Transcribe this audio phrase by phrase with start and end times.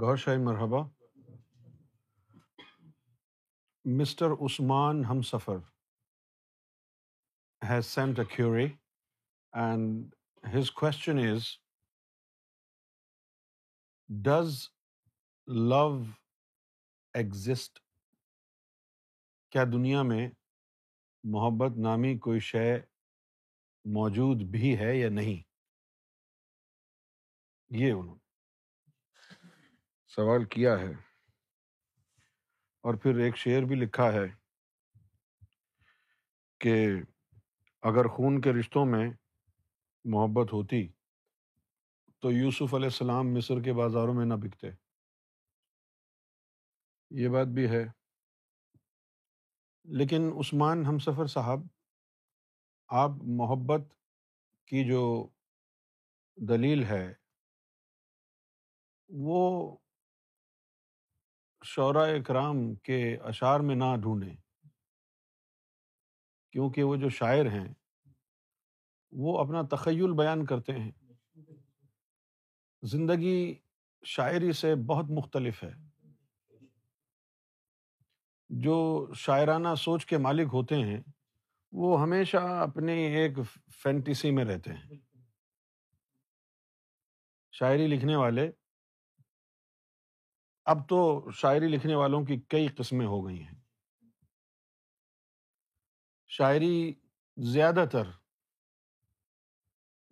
[0.00, 0.78] گور شاہی جی، مرحبا۔
[3.84, 5.56] مسٹر عثمان ہم سفر
[7.68, 8.64] has sent a query
[9.52, 10.14] and
[10.54, 11.42] his question is
[14.08, 14.68] does
[15.46, 15.88] love
[17.14, 17.78] exist
[19.50, 20.28] کیا دنیا میں
[21.24, 22.78] محبت نامی کوئی شے
[23.84, 25.42] موجود بھی ہے یا نہیں؟
[27.70, 28.23] یہ انہوں نے۔
[30.16, 30.92] سوال کیا ہے۔
[32.80, 34.26] اور پھر ایک شعر بھی لکھا ہے
[36.60, 36.86] کہ
[37.82, 39.10] اگر خون کے رشتوں میں
[40.04, 40.88] محبت ہوتی
[42.18, 44.66] تو یوسف علیہ السلام مصر کے بازاروں میں نہ بکتے۔
[47.10, 47.84] یہ بات بھی ہے۔
[49.84, 51.60] لیکن عثمان ہم سفر صاحب،
[52.88, 53.94] آپ محبت
[54.66, 55.28] کی جو
[56.36, 57.14] دلیل ہے،
[59.08, 59.76] وہ
[61.64, 64.36] شعراء اکرام کے اشعار میں نہ ڈھونڈیں۔
[66.52, 67.74] کیونکہ وہ جو شاعر ہیں،
[69.12, 70.90] وہ اپنا تخیل بیان کرتے ہیں۔
[72.82, 73.54] زندگی
[74.04, 75.72] شاعری سے بہت مختلف ہے۔
[78.48, 81.00] جو شاعرانہ سوچ کے مالک ہوتے ہیں،
[81.72, 83.32] وہ ہمیشہ اپنی ایک
[83.82, 84.96] فینٹیسی میں رہتے ہیں۔
[87.52, 88.50] شاعری لکھنے والے
[90.66, 93.58] اب تو شاعری لکھنے والوں کی کئی قسمیں ہو گئی ہیں۔
[96.30, 96.92] شاعری
[97.36, 98.10] زیادہ تر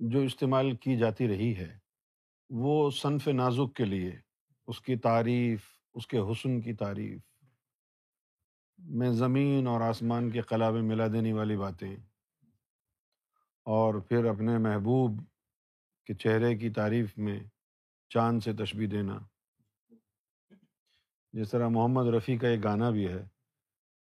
[0.01, 1.79] جو استعمال کی جاتی رہی ہے،
[2.51, 4.13] وہ صنف نازک کے لیے،
[4.69, 5.65] اس کی تعریف،
[5.95, 7.21] اس کے حسن کی تعریف،
[8.79, 11.95] میں زمین اور آسمان کے قلاب ملا دینے والی باتیں،
[13.67, 15.21] اور پھر اپنے محبوب
[16.09, 17.39] کے چہرے کی تعریف میں
[18.11, 19.19] چاند سے تشبیح دینا۔
[21.33, 23.25] جس طرح محمد رفیع کا ایک گانا بھی ہے۔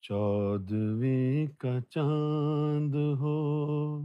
[0.01, 4.01] چودویں کا چاند ہو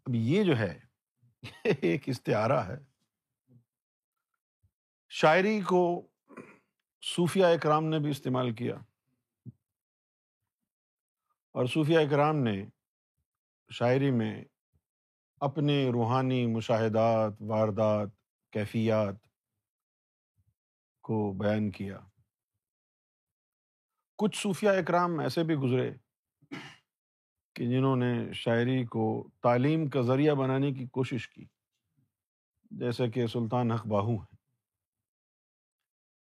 [0.07, 0.79] اب یہ جو ہے،
[1.65, 2.94] ایک استعارہ ہے۔
[5.17, 6.09] شاعری کو
[7.03, 8.77] صوفیہ اکرام نے بھی استعمال کیا۔
[11.53, 12.67] اور صوفیہ اکرام نے
[13.71, 14.45] شاعری میں
[15.41, 18.09] اپنے روحانی مشاہدات، واردات،
[18.51, 19.15] کیفیات
[21.03, 22.01] کو بیان کیا۔
[24.19, 25.95] کچھ صوفیہ اکرام ایسے بھی گزرے
[27.55, 31.45] کہ جنہوں نے شاعری کو تعلیم کا ذریعہ بنانے کی کوشش کی،
[32.71, 34.34] جیسے کہ سلطان حق باہو ہیں۔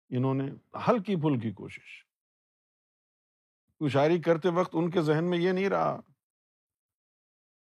[0.08, 0.44] انہوں نے
[0.88, 2.04] ہلکی پھلکی کوشش۔
[3.92, 6.00] شاعری کرتے وقت ان کے ذہن میں یہ نہیں رہا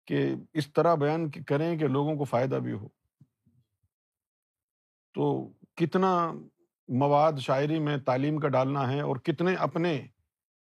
[0.05, 2.87] کہ اس طرح بیان کریں کہ لوگوں کو فائدہ بھی ہو۔
[5.13, 6.31] تو کتنا
[6.87, 10.07] مواد شاعری میں تعلیم کا ڈالنا ہے اور کتنے اپنے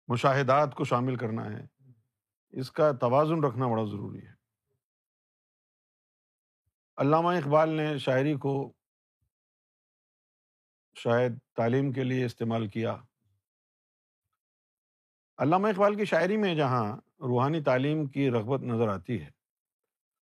[0.08, 1.92] مشاہدات کو شامل کرنا ہے،
[2.50, 4.32] اس کا توازن رکھنا بڑا ضروری ہے۔
[6.96, 8.72] علامہ اقبال نے شاعری کو
[10.96, 12.96] شاید تعلیم کے لیے استعمال کیا۔
[15.38, 19.30] علامہ اقبال کی شاعری میں جہاں روحانی تعلیم کی رغبت نظر آتی ہے،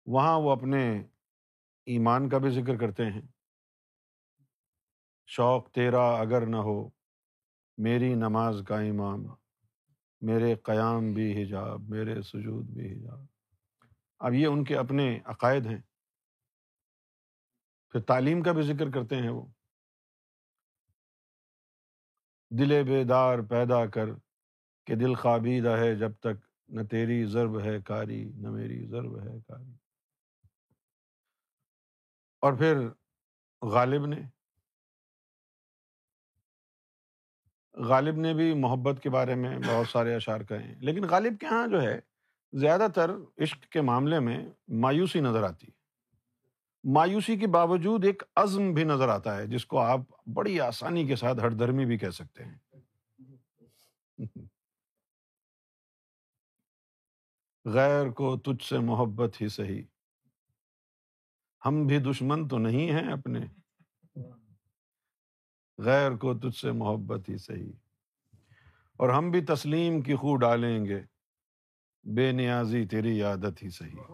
[0.07, 1.07] وہاں وہ اپنے
[1.87, 3.23] ایمان کا بھی ذکر کرتے ہیں۔
[5.27, 6.91] شوق تیرا اگر نہ ہو،
[7.77, 9.25] میری نماز کا امام
[10.21, 13.25] میرے قیام بھی حجاب، میرے سجود بھی حجاب۔
[14.19, 15.81] اب یہ ان کے اپنے عقائد ہیں۔
[17.91, 19.47] پھر تعلیم کا بھی ذکر کرتے ہیں وہ۔
[22.50, 24.06] دل بیدار پیدا کر
[24.86, 26.36] کہ دل خوابیدہ ہے جب تک
[26.69, 29.72] نہ تیری ضرب ہے کاری، نہ میری ضرب ہے کاری۔
[32.42, 32.89] اور پھر
[33.62, 34.22] غالب نے
[37.74, 41.47] غالب نے بھی محبت کے بارے میں بہت سارے اشعار کہے ہیں، لیکن غالب کے
[41.47, 42.01] یہاں جو ہے،
[42.53, 45.78] زیادہ تر عشق کے معاملے میں مایوسی نظر آتی ہے۔
[46.93, 50.01] مایوسی کے باوجود ایک عزم بھی نظر آتا ہے، جس کو آپ
[50.35, 52.59] بڑی آسانی کے ساتھ ہر درمی بھی کہہ سکتے ہیں۔
[57.65, 59.83] غیر کو تجھ سے محبت ہی صحیح۔
[61.67, 63.41] ہم بھی دشمن تو نہیں ہیں اپنے۔
[65.79, 67.73] غیر کو تجھ سے محبت ہی صحیح۔
[68.97, 71.01] اور ہم بھی تسلیم کی خو ڈالیں گے۔
[72.03, 74.13] بے نیازی تیری عادت ہی صحیح۔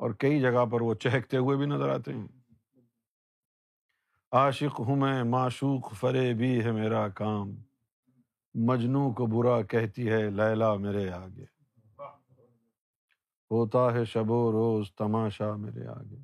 [0.00, 2.28] اور کئی جگہ پر وہ چہکتے ہوئے بھی نظر آتے ہیں۔
[4.32, 7.50] عاشق ہوں میں، معشوق فرے بھی ہے میرا کام۔
[8.54, 11.44] مجنو کو برا کہتی ہے لیلا میرے آگے۔
[13.50, 16.16] ہوتا ہے شب و روز تماشا میرے آگے۔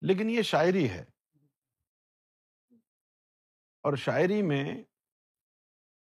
[0.00, 1.04] لیکن یہ شاعری ہے۔
[3.82, 4.82] اور شاعری میں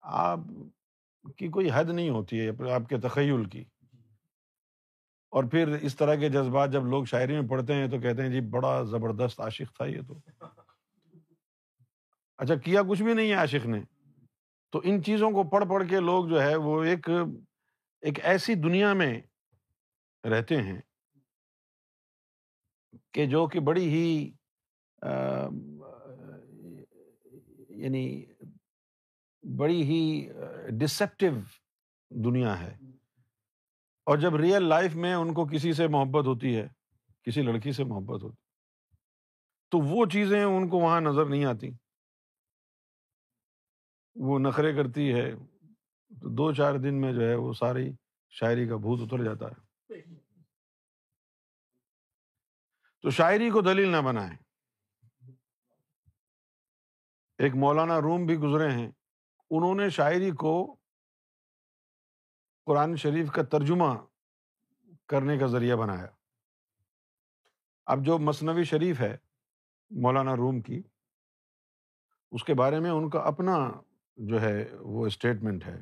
[0.01, 0.39] آپ
[1.37, 3.63] کی کوئی حد نہیں ہوتی ہے آپ کے تخیل کی۔
[5.29, 8.29] اور پھر اس طرح کے جذبات جب لوگ شاعری میں پڑھتے ہیں تو کہتے ہیں
[8.29, 10.19] جی بڑا زبردست عاشق تھا یہ تو۔
[12.37, 13.81] اچھا کیا کچھ بھی نہیں ہے عاشق نے۔
[14.71, 17.09] تو ان چیزوں کو پڑھ پڑھ کے لوگ جو ہے وہ ایک
[18.01, 19.21] ایک ایسی دنیا میں
[20.23, 20.81] رہتے ہیں
[23.11, 24.31] کہ جو کہ بڑی ہی
[27.69, 28.25] یعنی
[29.43, 30.29] بڑی ہی
[30.69, 31.31] ڈسپٹیو
[32.09, 32.77] دنیا ہے۔
[34.09, 36.67] اور جب ریئل لائف میں ان کو کسی سے محبت ہوتی ہے،
[37.23, 38.35] کسی لڑکی سے محبت ہوتی
[39.69, 41.69] تو وہ چیزیں ان کو وہاں نظر نہیں آتی۔
[44.15, 45.35] وہ نخرے کرتی ہے،
[46.21, 47.91] تو دو چار دن میں جو ہے وہ ساری
[48.29, 49.59] شاعری کا بھوت اتر جاتا ہے۔
[53.01, 54.35] تو شاعری کو دلیل نہ بنائیں۔
[57.37, 58.91] ایک مولانا روم بھی گزرے ہیں،
[59.49, 60.78] انہوں نے شاعری کو
[62.69, 63.85] قرآن شریف کا ترجمہ
[65.07, 66.05] کرنے کا ذریعہ بنایا۔
[67.85, 69.17] اب جو مصنوعی شریف ہے
[69.89, 70.81] مولانا روم کی،
[72.31, 73.71] اس کے بارے میں ان کا اپنا
[74.17, 75.81] جو ہے وہ اسٹیٹمنٹ ہے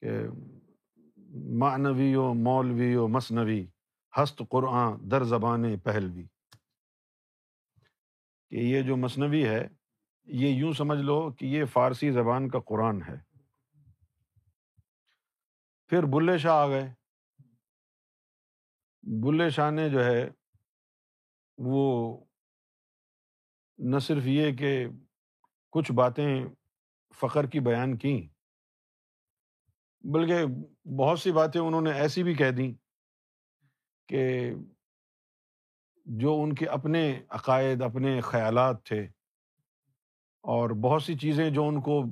[0.00, 0.10] کہ
[1.58, 3.66] معنوی و مولوی و مصنوی
[4.22, 6.24] ہست قرآن در زبان پہلوی۔
[8.50, 9.68] کہ یہ جو مصنوعی ہے،
[10.24, 13.33] یہ یوں سمجھ لو کہ یہ فارسی زبان کا قرآن ہے۔
[15.88, 16.94] پھر بلے شاہ آ گئے۔
[19.02, 20.30] بلے شاہ نے جو ہے،
[21.58, 22.18] وہ
[23.78, 24.86] نہ صرف یہ کہ
[25.70, 26.44] کچھ باتیں
[27.20, 28.34] فخر کی بیان کیں،
[30.00, 30.34] بلکہ
[30.98, 32.72] بہت سی باتیں انہوں نے ایسی بھی کہہ دیں
[34.08, 34.50] کہ
[36.04, 39.02] جو ان کے اپنے عقائد، اپنے خیالات تھے۔
[40.40, 42.04] اور بہت سی چیزیں جو ان کو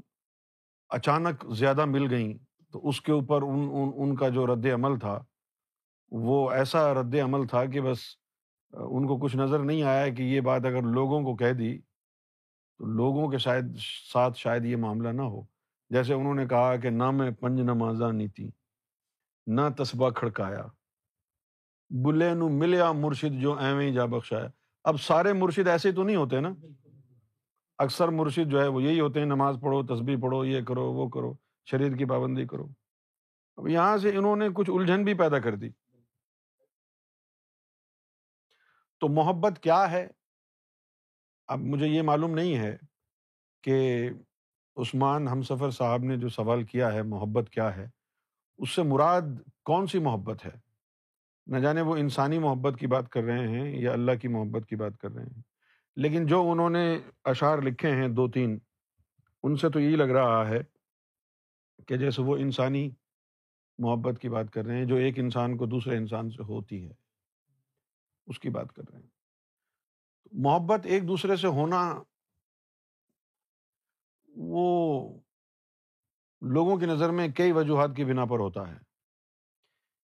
[0.88, 4.98] اچانک زیادہ مل گئیں۔ تو اس کے اوپر ان ان ان کا جو رد عمل
[4.98, 5.24] تھا،
[6.10, 7.98] وہ ایسا رد عمل تھا کہ بس
[8.72, 11.78] ان کو کچھ نظر نہیں آیا کہ یہ بات اگر لوگوں کو کہہ دی،
[12.78, 13.64] تو لوگوں کے شاید،
[14.12, 15.42] ساتھ شاید یہ معاملہ نہ ہو۔
[15.90, 18.48] جیسے انہوں نے کہا کہ نہ میں پنج نمازاں نیتی
[19.46, 20.66] نہ تسبہ کھڑکایا۔
[21.90, 24.48] بلے نو ملیا مرشد جو ایویں جا بخشایا
[24.84, 26.52] اب سارے مرشد ایسے تو نہیں ہوتے نا؟
[27.78, 31.08] اکثر مرشد جو ہے وہ یہی ہوتے ہیں، نماز پڑھو تصبیح پڑھو، یہ کرو، وہ
[31.08, 32.66] کرو۔ شریر کی پابندی کرو۔
[33.56, 35.70] اب یہاں سے انہوں نے کچھ الجھن بھی پیدا کر دی۔
[39.00, 40.08] تو محبت کیا ہے؟
[41.46, 42.76] اب مجھے یہ معلوم نہیں ہے
[43.62, 44.08] کہ
[44.76, 47.86] عثمان ہم سفر صاحب نے جو سوال کیا ہے، محبت کیا ہے،
[48.58, 49.22] اس سے مراد
[49.64, 50.50] کون سی محبت ہے؟
[51.46, 54.76] نہ جانے وہ انسانی محبت کی بات کر رہے ہیں یا اللہ کی محبت کی
[54.76, 55.42] بات کر رہے ہیں۔
[55.96, 58.58] لیکن جو انہوں نے اشعار لکھے ہیں، دو تین،
[59.42, 60.71] ان سے تو یہی لگ رہا ہے
[61.86, 62.90] کہ جیسے وہ انسانی
[63.78, 66.92] محبت کی بات کر رہے ہیں، جو ایک انسان کو دوسرے انسان سے ہوتی ہے،
[68.26, 69.10] اس کی بات کر رہے ہیں۔
[70.32, 72.02] محبت ایک دوسرے سے ہونا،
[74.36, 75.08] وہ
[76.40, 78.78] لوگوں کی نظر میں کئی وجوہات کی بنا پر ہوتا ہے۔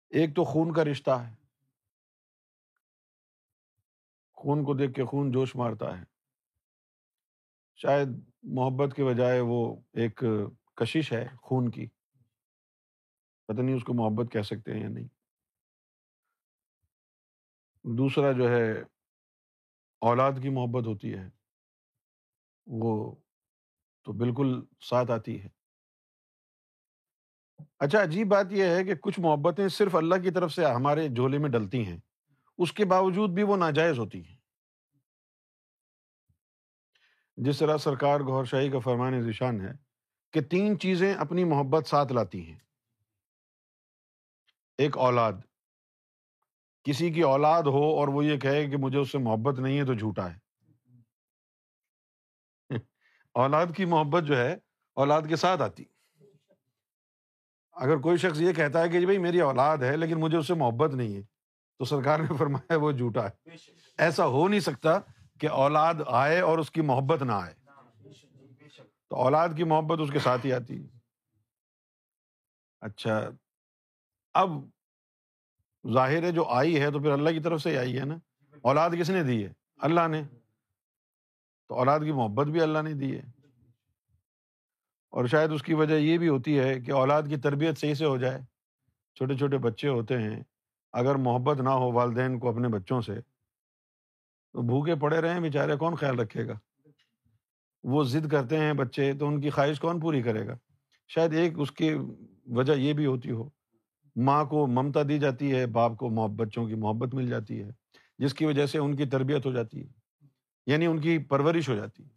[0.10, 1.36] ایک تو خون کا رشتہ ہے۔
[4.34, 6.04] خون کو دیکھ کے خون جوش مارتا ہے۔
[7.76, 8.08] شاید
[8.44, 10.24] محبت کے بجائے وہ ایک
[10.76, 11.88] کشش ہے خون کی۔
[13.48, 15.08] پتہ نہیں اس کو محبت کہہ سکتے ہیں یا نہیں۔
[17.84, 18.82] دوسرا جو ہے،
[20.00, 21.30] اولاد کی محبت ہوتی ہے۔
[22.66, 23.16] وہ
[24.04, 25.50] تو بالکل ساتھ آتی ہے۔
[27.80, 31.38] اچھا عجیب بات یہ ہے کہ کچھ محبتیں صرف اللہ کی طرف سے ہمارے جھولے
[31.38, 31.98] میں ڈلتی ہیں۔
[32.58, 34.38] اس کے باوجود بھی وہ ناجائز ہوتی ہیں۔
[37.38, 39.83] جس طرح سرکار گور شاہی کا فرمان ذیشان ہے
[40.34, 42.60] کہ تین چیزیں اپنی محبت ساتھ لاتی ہیں۔
[44.78, 45.34] ایک اولاد۔
[46.84, 49.86] کسی کی اولاد ہو اور وہ یہ کہے کہ مجھے اس سے محبت نہیں ہے
[49.86, 50.40] تو جھوٹا ہے۔
[53.34, 54.56] اولاد کی محبت جو ہے
[54.96, 55.84] اولاد کے ساتھ آتی۔
[57.72, 60.54] اگر کوئی شخص یہ کہتا ہے کہ بھائی میری اولاد ہے لیکن مجھے اس سے
[60.54, 61.22] محبت نہیں ہے
[61.80, 63.50] تو سرکار نے فرمایا وہ جھوٹا ہے۔
[63.98, 65.00] ایسا ہو نہیں سکتا
[65.40, 67.63] کہ اولاد آئے اور اس کی محبت نہ آئے۔
[69.14, 70.88] تو اولاد کی محبت اس کے ساتھ ہی آتی۔
[72.80, 73.30] اچھا۔
[74.34, 74.50] اب
[75.94, 78.16] ظاہر ہے جو آئی ہے تو پھر اللہ کی طرف سے ہی آئی ہے نا؟
[78.62, 80.24] اولاد کس نے دی ہے؟ اللہ نے۔
[81.68, 83.22] تو اولاد کی محبت بھی اللہ نے دی ہے۔
[85.10, 88.06] اور شاید اس کی وجہ یہ بھی ہوتی ہے کہ اولاد کی تربیت صحیح سے
[88.06, 88.42] ہو جائے۔
[89.16, 90.44] چھوٹے چھوٹے بچے ہوتے ہیں۔
[90.92, 93.22] اگر محبت نہ ہو والدین کو اپنے بچوں سے،
[94.52, 96.54] تو بھوکے پڑے رہے بیچارے، کون خیال رکھے گا؟
[97.84, 100.56] وہ ضد کرتے ہیں بچے، تو ان کی خواہش کون پوری کرے گا؟
[101.10, 101.90] شاید ایک اس کی
[102.56, 103.50] وجہ یہ بھی ہوتی ہو،
[104.16, 107.70] ماں کو ممتا دی جاتی ہے، باپ کو بچوں کی محبت مل جاتی ہے،
[108.20, 109.88] جس کی وجہ سے ان کی تربیت ہو جاتی ہے
[110.68, 112.10] یعنی ان کی پرورش ہو جاتی ہے۔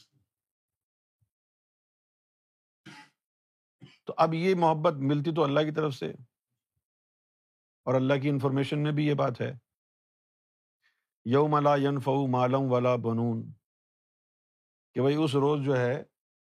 [4.06, 6.12] تو اب یہ محبت ملتی تو اللہ کی طرف سے،
[7.86, 9.52] اور اللہ کی انفارمیشن میں بھی یہ بات ہے۔
[11.26, 13.42] یوم لا ینف مالم والا بنون
[14.96, 16.02] کہ بھائی اس روز جو ہے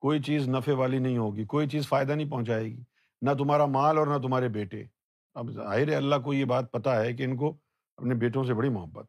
[0.01, 2.83] کوئی چیز نفے والی نہیں ہوگی، کوئی چیز فائدہ نہیں پہنچائے گی،
[3.23, 4.85] نہ تمہارا مال اور نہ تمہارے بیٹے۔
[5.35, 7.57] اب ظاہر اللہ کو یہ بات پتا ہے کہ ان کو
[7.97, 9.07] اپنے بیٹوں سے بڑی محبت۔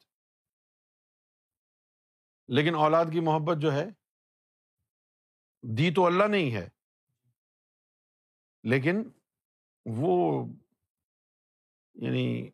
[2.47, 3.85] لیکن اولاد کی محبت جو ہے،
[5.61, 6.69] دی تو اللہ نہیں ہے۔
[8.63, 9.03] لیکن
[9.85, 10.45] وہ
[11.93, 12.49] یعنی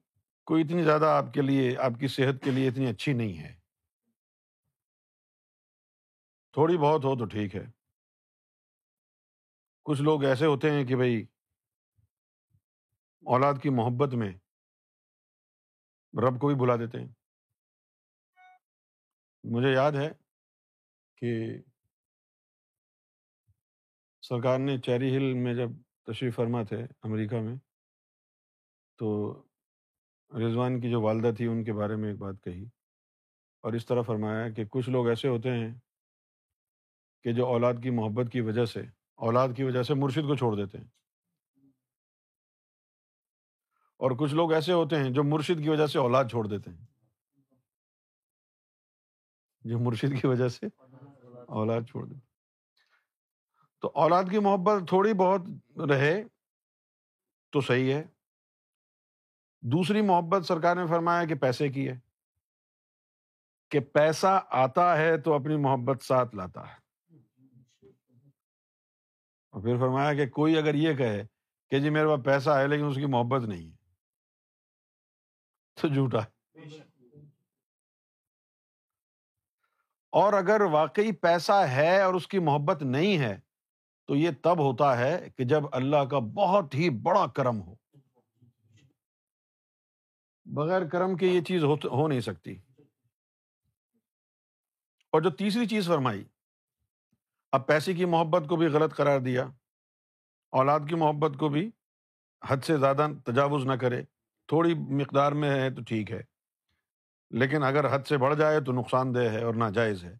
[0.45, 3.58] کوئی اتنی زیادہ آپ کے لیے، آپ کی صحت کے لیے اتنی اچھی نہیں ہے۔
[6.53, 7.65] تھوڑی بہت ہو تو ٹھیک ہے۔
[9.85, 11.25] کچھ لوگ ایسے ہوتے ہیں کہ بھائی
[13.25, 14.31] اولاد کی محبت میں
[16.13, 17.07] رب کو بھی بلا دیتے ہیں۔
[19.43, 20.09] مجھے یاد ہے
[21.17, 21.29] کہ
[24.23, 25.69] سرکار نے چیری ہل میں جب
[26.03, 27.55] تشریف فرما تھے امریکہ میں،
[28.99, 29.07] تو
[30.31, 32.63] رضوان کی جو والدہ تھی ان کے بارے میں ایک بات کہی
[33.63, 35.71] اور اس طرح فرمایا کہ کچھ لوگ ایسے ہوتے ہیں
[37.23, 38.81] کہ جو اولاد کی محبت کی وجہ سے،
[39.15, 40.85] اولاد کی وجہ سے مرشد کو چھوڑ دیتے ہیں۔
[43.97, 46.85] اور کچھ لوگ ایسے ہوتے ہیں جو مرشد کی وجہ سے اولاد چھوڑ دیتے ہیں۔
[49.61, 50.65] جو مرشد کی وجہ سے
[51.47, 52.19] اولاد چھوڑ دیتے
[53.81, 55.41] تو اولاد کی محبت تھوڑی بہت
[55.89, 56.23] رہے
[57.51, 58.03] تو صحیح ہے۔
[59.61, 61.99] دوسری محبت سرکار نے فرمایا کہ پیسے کی ہے۔
[63.69, 66.88] کہ پیسہ آتا ہے تو اپنی محبت ساتھ لاتا ہے۔
[69.49, 71.23] اور پھر فرمایا کہ کوئی اگر یہ کہے
[71.69, 73.75] کہ جی میرے پاس پیسہ ہے لیکن اس کی محبت نہیں ہے،
[75.81, 76.59] تو جھوٹا ہے۔
[80.11, 83.39] اور اگر واقعی پیسہ ہے اور اس کی محبت نہیں ہے،
[84.07, 87.75] تو یہ تب ہوتا ہے کہ جب اللہ کا بہت ہی بڑا کرم ہو۔
[90.45, 92.55] بغیر کرم کے یہ چیز ہو نہیں سکتی۔
[95.11, 96.23] اور جو تیسری چیز فرمائی
[97.51, 99.43] اب پیسے کی محبت کو بھی غلط قرار دیا،
[100.51, 101.71] اولاد کی محبت کو بھی
[102.49, 104.03] حد سے زیادہ تجاوز نہ کرے،
[104.47, 106.21] تھوڑی مقدار میں ہے تو ٹھیک ہے،
[107.29, 110.13] لیکن اگر حد سے بڑھ جائے تو نقصان دہ ہے اور ناجائز ہے۔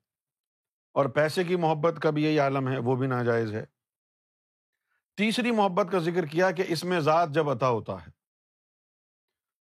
[0.94, 3.66] اور پیسے کی محبت کا بھی یہی عالم ہے، وہ بھی ناجائز ہے۔
[5.18, 8.12] تیسری محبت کا ذکر کیا کہ اس میں ذات جب عطا ہوتا ہے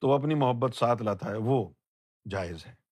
[0.00, 1.70] تو وہ اپنی محبت ساتھ لاتا ہے، وہ
[2.30, 2.85] جائز ہے۔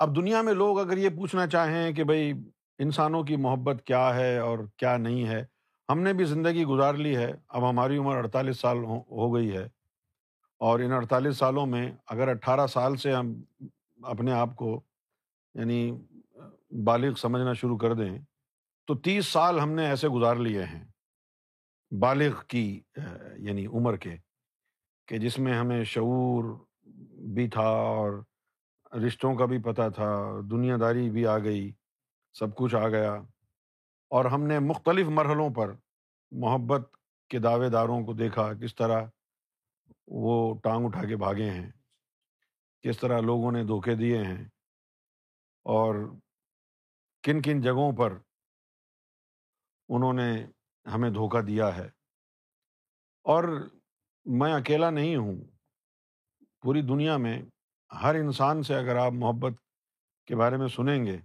[0.00, 2.32] اب دنیا میں لوگ اگر یہ پوچھنا چاہیں کہ بھائی
[2.78, 5.44] انسانوں کی محبت کیا ہے اور کیا نہیں ہے،
[5.88, 9.64] ہم نے بھی زندگی گزار لی ہے، اب ہماری عمر اڑتالیس سال ہو گئی ہے
[10.60, 13.32] اور ان اڑتالیس سالوں میں اگر اٹھارہ سال سے ہم
[14.04, 14.80] اپنے آپ کو
[15.54, 15.80] یعنی
[16.84, 18.16] بالغ سمجھنا شروع کر دیں
[18.88, 20.84] تو تیس سال ہم نے ایسے گزار لیے ہیں
[21.92, 22.68] بالغ کی
[23.38, 24.16] یعنی عمر کے
[25.08, 26.54] کہ جس میں ہمیں شعور
[27.34, 28.22] بھی تھا اور
[28.96, 31.72] رشتوں کا بھی پتہ تھا، دنیا داری بھی آ گئی،
[32.34, 33.12] سب کچھ آ گیا۔
[34.10, 35.72] اور ہم نے مختلف مرحلوں پر
[36.32, 36.96] محبت
[37.30, 39.04] کے دعوے داروں کو دیکھا، کس طرح
[40.06, 41.70] وہ ٹانگ اٹھا کے بھاگے ہیں،
[42.82, 44.44] کس طرح لوگوں نے دھوکے دیے ہیں،
[45.66, 45.94] اور
[47.24, 48.18] کن کن جگہوں پر
[49.88, 50.46] انہوں نے
[50.86, 51.88] ہمیں دھوکہ دیا ہے۔
[53.26, 53.44] اور
[54.26, 55.36] میں اکیلا نہیں ہوں،
[56.62, 57.42] پوری دنیا میں
[57.90, 59.52] ہر انسان سے اگر آپ محبت
[60.26, 61.18] کے بارے میں سنیں گے،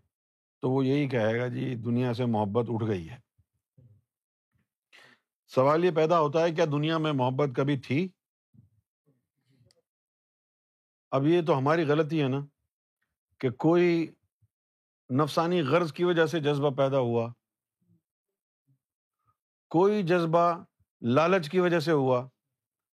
[0.64, 3.20] تو وہ یہی کہے گا جی دنیا سے محبت اٹھ گئی ہے۔
[5.52, 8.08] سوال یہ پیدا ہوتا ہے، کیا دنیا میں محبت کبھی تھی؟
[11.12, 12.40] اب یہ تو ہماری غلطی ہے نا،
[13.40, 14.08] کہ کوئی
[15.10, 17.28] نفسانی غرض کی وجہ سے جذبہ پیدا ہوا،
[19.72, 20.64] کوئی جذبہ
[21.02, 22.28] لالچ کی وجہ سے ہوا،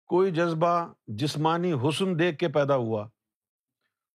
[0.09, 3.07] کوئی جذبہ جسمانی حسن دیکھ کے پیدا ہوا۔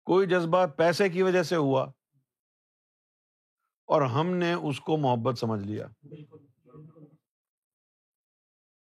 [0.07, 1.83] کوئی جذبہ پیسے کی وجہ سے ہوا
[3.85, 5.87] اور ہم نے اس کو محبت سمجھ لیا۔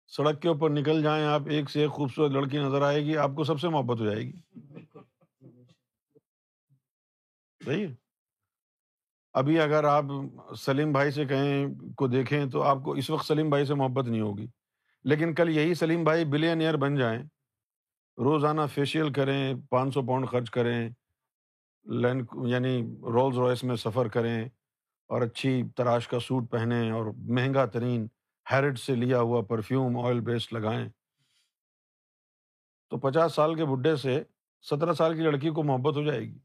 [0.08, 3.30] سڑک کے اوپر نکل جائیں آپ ایک سے ایک خوبصورت لڑکی نظر آئے گی آپ
[3.36, 4.42] کو سب سے محبت ہو جائے گی۔
[7.66, 7.88] صحیح
[9.34, 10.06] ابھی اگر آپ
[10.58, 14.06] سلیم بھائی سے کہیں کو دیکھیں تو آپ کو اس وقت سلیم بھائی سے محبت
[14.06, 14.48] نہیں ہوگی۔
[15.04, 17.24] لیکن کل یہی سلیم بھائی بلین ایئر بن جائیں
[18.18, 20.90] روزانہ فیشیل کریں پانچ سو پاؤنڈ خرچ کریں
[21.86, 24.50] لین یعنی رولز رائس میں سفر کریں
[25.08, 28.08] اور اچھی تراش کا سوٹ پہنیں اور مہنگا ترین
[28.52, 30.90] ہیرڈ سے لیا ہوا پرفیوم آئل بیسڈ لگائیں۔
[32.90, 34.24] تو پچاس سال کے بڈھے سے
[34.62, 36.40] سترہ سال کی لڑکی کو محبت ہو جائے گی۔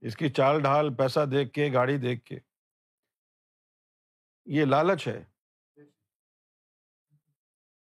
[0.00, 2.38] اس کی چال ڈھال پیسہ دیکھ کے، گاڑی دیکھ کے۔
[4.44, 5.24] یہ لالچ ہے۔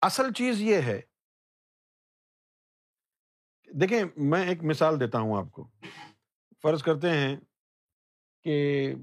[0.01, 1.01] اصل چیز یہ ہے
[3.73, 5.67] دیکھیں میں ایک مثال دیتا ہوں آپ کو۔
[6.61, 7.37] فرض کرتے ہیں
[8.43, 8.93] کہ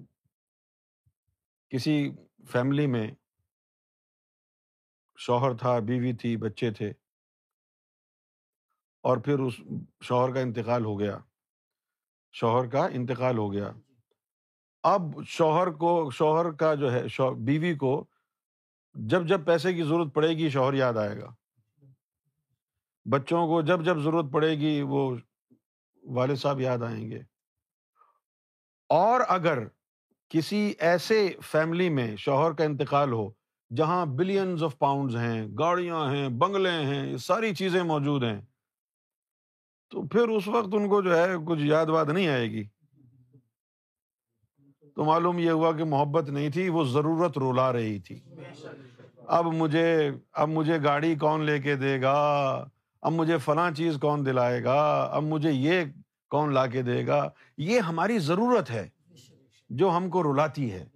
[1.68, 2.10] کسی
[2.52, 3.10] فیملی میں
[5.18, 6.92] شوہر تھا بیوی تھی بچے تھے۔
[9.00, 9.54] اور پھر اس
[10.02, 11.18] شوہر کا انتقال ہو گیا۔
[12.32, 13.72] شوہر کا انتقال ہو گیا۔
[14.82, 17.02] اب شوہر کو شوہر کا جو ہے
[17.44, 18.04] بیوی کو
[18.94, 21.34] جب جب پیسے کی ضرورت پڑے گی شوہر یاد آئے گا۔
[23.04, 25.16] بچوں کو جب جب ضرورت پڑے گی وہ
[26.02, 27.20] والد صاحب یاد آئیں گے۔
[28.88, 29.58] اور اگر
[30.28, 33.30] کسی ایسے فیملی میں شوہر کا انتقال ہو
[33.76, 38.40] جہاں بلینز آف پاؤنڈز ہیں گاڑیاں ہیں بنگلے ہیں یہ ساری چیزیں موجود ہیں
[39.90, 42.64] تو پھر اس وقت ان کو جو ہے کچھ یاد واد نہیں آئے گی۔
[44.94, 48.20] تو معلوم یہ ہوا کہ محبت نہیں تھی وہ ضرورت رولا رہی تھی۔
[49.16, 52.16] اب مجھے اب مجھے گاڑی کون لے کے دے گا؟
[53.02, 55.84] اب مجھے فلاں چیز کون دلائے گا، اب مجھے یہ
[56.30, 58.88] کون لا کے دے گا؟ یہ ہماری ضرورت ہے
[59.70, 60.86] جو ہم کو رلاتی ہے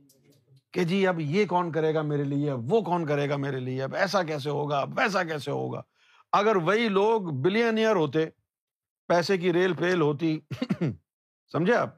[0.73, 3.83] کہ جی اب یہ کون کرے گا میرے لیے وہ کون کرے گا میرے لیے،
[3.83, 5.83] اب ایسا کیسے ہوگا، اب ویسا کیسے ہوگا؟
[6.33, 8.27] اگر وہی لوگ بلینئر ہوتے،
[9.09, 10.39] پیسے کی ریل پیل ہوتی،
[11.53, 11.97] سمجھے آپ؟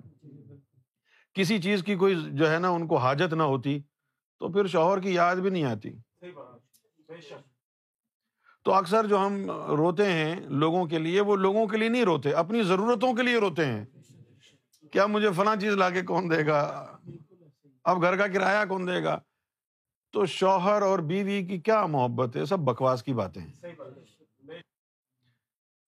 [1.35, 3.81] کسی چیز کی کوئی جو ہے نا، ان کو حاجت نہ ہوتی،
[4.38, 5.90] تو پھر شوہر کی یاد بھی نہیں آتی۔
[8.64, 12.33] تو اکثر جو ہم روتے ہیں لوگوں کے لیے، وہ لوگوں کے لیے نہیں روتے،
[12.33, 13.85] اپنی ضرورتوں کے لیے روتے ہیں۔
[14.92, 16.61] کیا مجھے فلاں چیز لا کے کون دے گا؟
[17.85, 19.20] اب گھر کا کرایہ کون دے گا؟
[20.12, 23.46] تو شوہر اور بیوی کی کیا محبت ہے؟ سب بکواس کی باتیں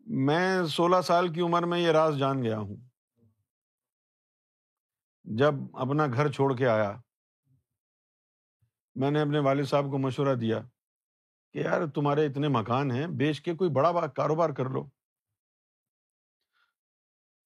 [0.06, 2.76] میں سولہ سال کی عمر میں یہ راز جان گیا ہوں۔
[5.24, 7.00] جب اپنا گھر چھوڑ کے آیا،
[8.94, 10.62] میں نے اپنے والد صاحب کو مشورہ دیا۔
[11.56, 14.88] کہ یار تمہارے اتنے مکان ہیں، بیچ کے کوئی بڑا کاروبار کر لو۔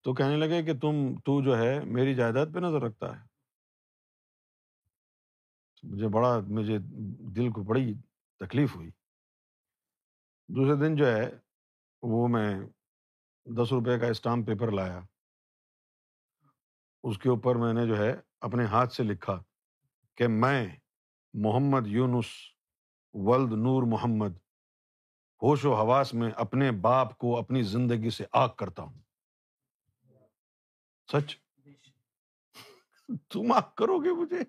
[0.03, 3.25] تو کہنے لگے کہ تم، تو جو ہے، میری جائیداد پہ نظر رکھتا ہے۔
[5.83, 6.79] مجھے بڑا، مجھے
[7.37, 7.95] دل کو بڑی
[8.39, 8.91] تکلیف ہوئی۔
[10.49, 11.31] دوسرے دن جو ہے،
[12.03, 12.61] وہ میں
[13.45, 15.01] دس روپے کا اسٹامپ پیپر لایا۔
[17.03, 19.43] اس کے اوپر میں نے جو ہے، اپنے ہاتھ سے لکھا
[20.15, 20.77] کہ میں
[21.35, 22.27] محمد یونس
[23.13, 24.37] ولد نور محمد،
[25.43, 29.01] ہوش و حواس میں اپنے باپ کو اپنی زندگی سے آگ کرتا ہوں۔
[31.13, 31.37] سچ؟
[33.31, 34.41] تم آگ کرو گے مجھے۔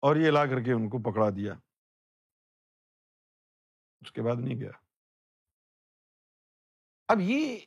[0.00, 1.54] اور یہ لا کر کے ان کو پکڑا دیا۔
[4.00, 4.70] اس کے بعد نہیں گیا۔
[7.08, 7.58] اب یہ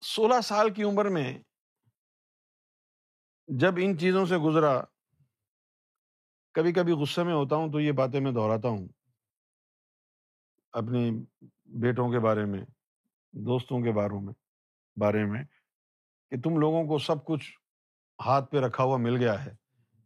[0.00, 1.38] سولہ سال کی عمر میں
[3.46, 4.80] جب ان چیزوں سے گزرا
[6.52, 8.88] کبھی کبھی غصے میں ہوتا ہوں تو یہ باتیں میں دہراتا ہوں۔
[10.72, 11.24] اپنی
[11.64, 12.64] بیٹوں کے بارے میں،
[13.32, 14.34] دوستوں کے باروں میں،
[14.96, 15.44] بارے میں،
[16.30, 17.58] کہ تم لوگوں کو سب کچھ
[18.26, 19.54] ہاتھ پہ رکھا ہوا مل گیا ہے،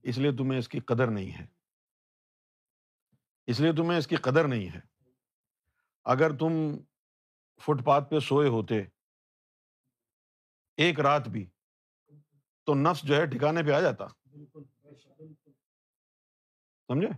[0.03, 1.47] اس لیے تمہیں اس کی قدر نہیں ہے۔
[3.47, 4.81] اس لیے تمہیں اس کی قدر نہیں ہے۔
[6.05, 6.53] اگر تم
[7.61, 8.83] فٹ پاتھ پہ سوئے ہوتے،
[10.77, 11.47] ایک رات بھی،
[12.65, 14.05] تو نفس جو ہے ٹھکانے پہ آ جاتا۔
[16.89, 17.09] سمجھے؟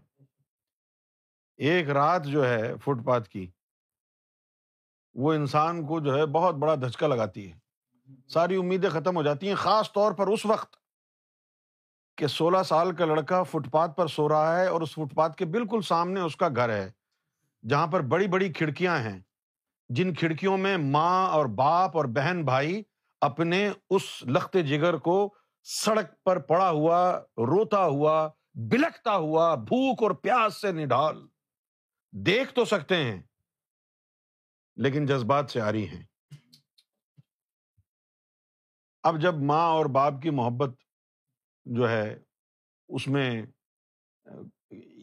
[1.59, 3.47] ایک رات جو ہے فٹ پاتھ کی،
[5.17, 7.59] وہ انسان کو جو ہے بہت بڑا دھچکا لگاتی ہے۔
[8.29, 10.77] ساری امیدیں ختم ہو جاتی ہیں، خاص طور پر اس وقت
[12.19, 15.37] کہ سولہ سال کا لڑکا فٹ پاتھ پر سو رہا ہے اور اس فٹ پاتھ
[15.37, 16.91] کے بالکل سامنے اس کا گھر ہے،
[17.65, 19.19] جہاں پر بڑی بڑی کھڑکیاں ہیں۔
[19.91, 22.83] جن کھڑکیوں میں ماں اور باپ اور بہن بھائی
[23.23, 25.17] اپنے اس لخت جگر کو
[25.67, 27.01] سڑک پر پڑا ہوا،
[27.39, 28.29] روتا ہوا
[28.63, 31.29] بلکتا ہوا بھوک اور پیاس سے نڈال
[32.13, 33.23] دیکھ تو سکتے ہیں۔
[34.77, 36.05] لیکن جذبات سے آ رہی ہیں۔
[39.03, 40.71] اب جب ماں اور باپ کی محبت
[41.65, 42.19] جو ہے،
[42.89, 43.43] اس میں،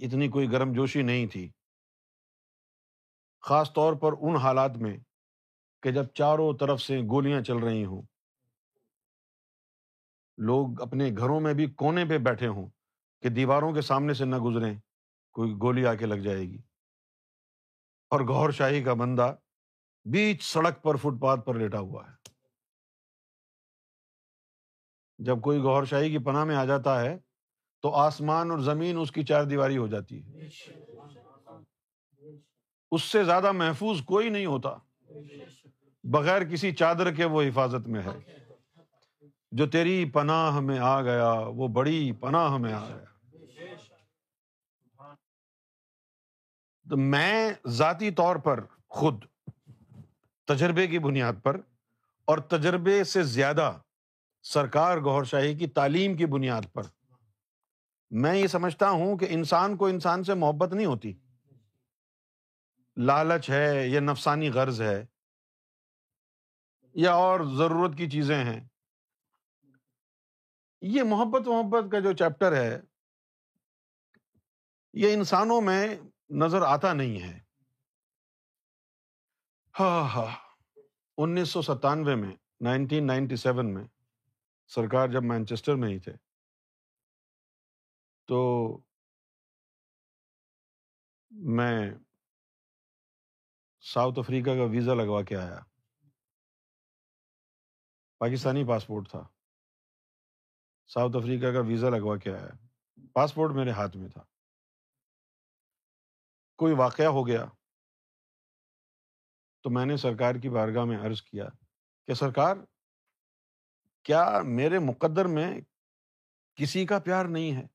[0.01, 1.51] اتنی کوئی گرم جوشی نہیں تھی۔
[3.41, 4.97] خاص طور پر ان حالات میں
[5.83, 8.01] کہ جب چاروں طرف سے گولیاں چل رہی ہوں۔
[10.37, 12.69] لوگ اپنے گھروں میں بھی کونے پہ بیٹھے ہوں۔
[13.25, 14.79] کہ دیواروں کے سامنے سے نہ گزریں،
[15.31, 16.57] کوئی گولی آ کے لگ جائے گی۔
[18.09, 19.35] اور گور شاہی کا بندہ
[20.05, 22.29] بیچ سڑک پر فٹ پاتھ پر لیٹا ہوا ہے۔
[25.17, 27.17] جب کوئی گور شاہی کی پناہ میں آ جاتا ہے،
[27.81, 30.47] تو آسمان اور زمین اس کی چار دیواری ہو جاتی ہے۔
[32.91, 34.69] اس سے زیادہ محفوظ کوئی نہیں ہوتا،
[36.03, 38.37] بغیر کسی چادر کے وہ حفاظت میں ہے۔
[39.51, 43.14] جو تیری پناہ میں آ گیا، وہ بڑی پناہ میں آ گیا۔
[46.89, 49.25] تو میں ذاتی طور پر خود
[50.45, 51.61] تجربے کی بنیاد پر
[52.25, 53.77] اور تجربے سے زیادہ
[54.43, 56.83] سرکار گور شاہی کی تعلیم کی بنیاد پر
[58.11, 61.13] میں یہ سمجھتا ہوں کہ انسان کو انسان سے محبت نہیں ہوتی۔
[62.97, 65.05] لالچ ہے یا نفسانی غرض ہے
[66.93, 68.67] یا اور ضرورت کی چیزیں ہیں۔
[70.81, 72.81] یہ محبت محبت کا جو چیپٹر ہے،
[74.93, 75.95] یہ انسانوں میں
[76.29, 77.39] نظر آتا نہیں ہے۔
[79.79, 80.35] ہاں ہاں۔
[81.17, 83.85] انیس سو ستانوے میں، نائنٹین نائنٹی سیون میں
[84.67, 86.13] سرکار جب مینچسٹر میں ہی تھے۔
[88.27, 88.37] تو
[91.31, 91.91] میں
[93.81, 95.59] ساؤتھ افریقہ کا ویزا لگوا کے آیا۔
[98.19, 99.27] پاکستانی پاسپورٹ تھا۔
[100.87, 102.49] ساؤتھ افریقہ کا ویزا لگوا کے آیا۔
[103.13, 104.23] پاسپورٹ میرے ہاتھ میں تھا۔
[106.55, 107.45] کوئی واقعہ ہو گیا
[109.63, 111.45] تو میں نے سرکار کی بارگاہ میں عرض کیا
[112.07, 112.55] کہ سرکار،
[114.03, 115.61] کیا میرے مقدر میں
[116.55, 117.67] کسی کا پیار نہیں ہے؟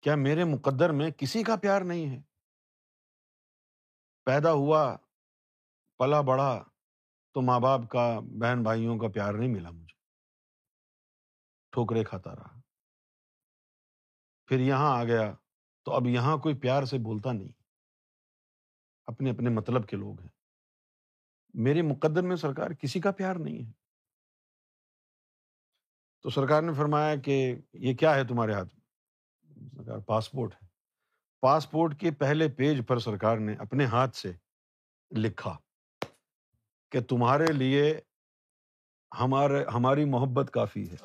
[0.00, 2.22] کیا میرے مقدر میں کسی کا پیار نہیں ہے؟
[4.24, 4.96] پیدا ہوا،
[5.98, 6.64] پلا بڑا
[7.32, 9.96] تو ماں باپ کا، بہن بھائیوں کا پیار نہیں ملا مجھے۔
[11.70, 12.60] ٹھوکرے کھاتا رہا۔
[14.46, 15.32] پھر یہاں آ گیا۔
[15.88, 17.48] تو اب یہاں کوئی پیار سے بولتا نہیں۔
[19.06, 20.28] اپنے اپنے مطلب کے لوگ ہیں۔
[21.54, 23.72] میرے مقدر میں سرکار کسی کا پیار نہیں ہے۔
[26.22, 28.80] تو سرکار نے فرمایا کہ یہ کیا ہے تمہارے ہاتھ میں؟
[29.76, 30.66] سرکار پاسپورٹ ہے۔
[31.40, 34.32] پاسپورٹ کے پہلے پیج پر سرکار نے اپنے ہاتھ سے
[35.10, 35.58] لکھا
[36.90, 38.00] کہ تمہارے لیے
[39.20, 40.96] ہمارے ہماری محبت کافی ہے۔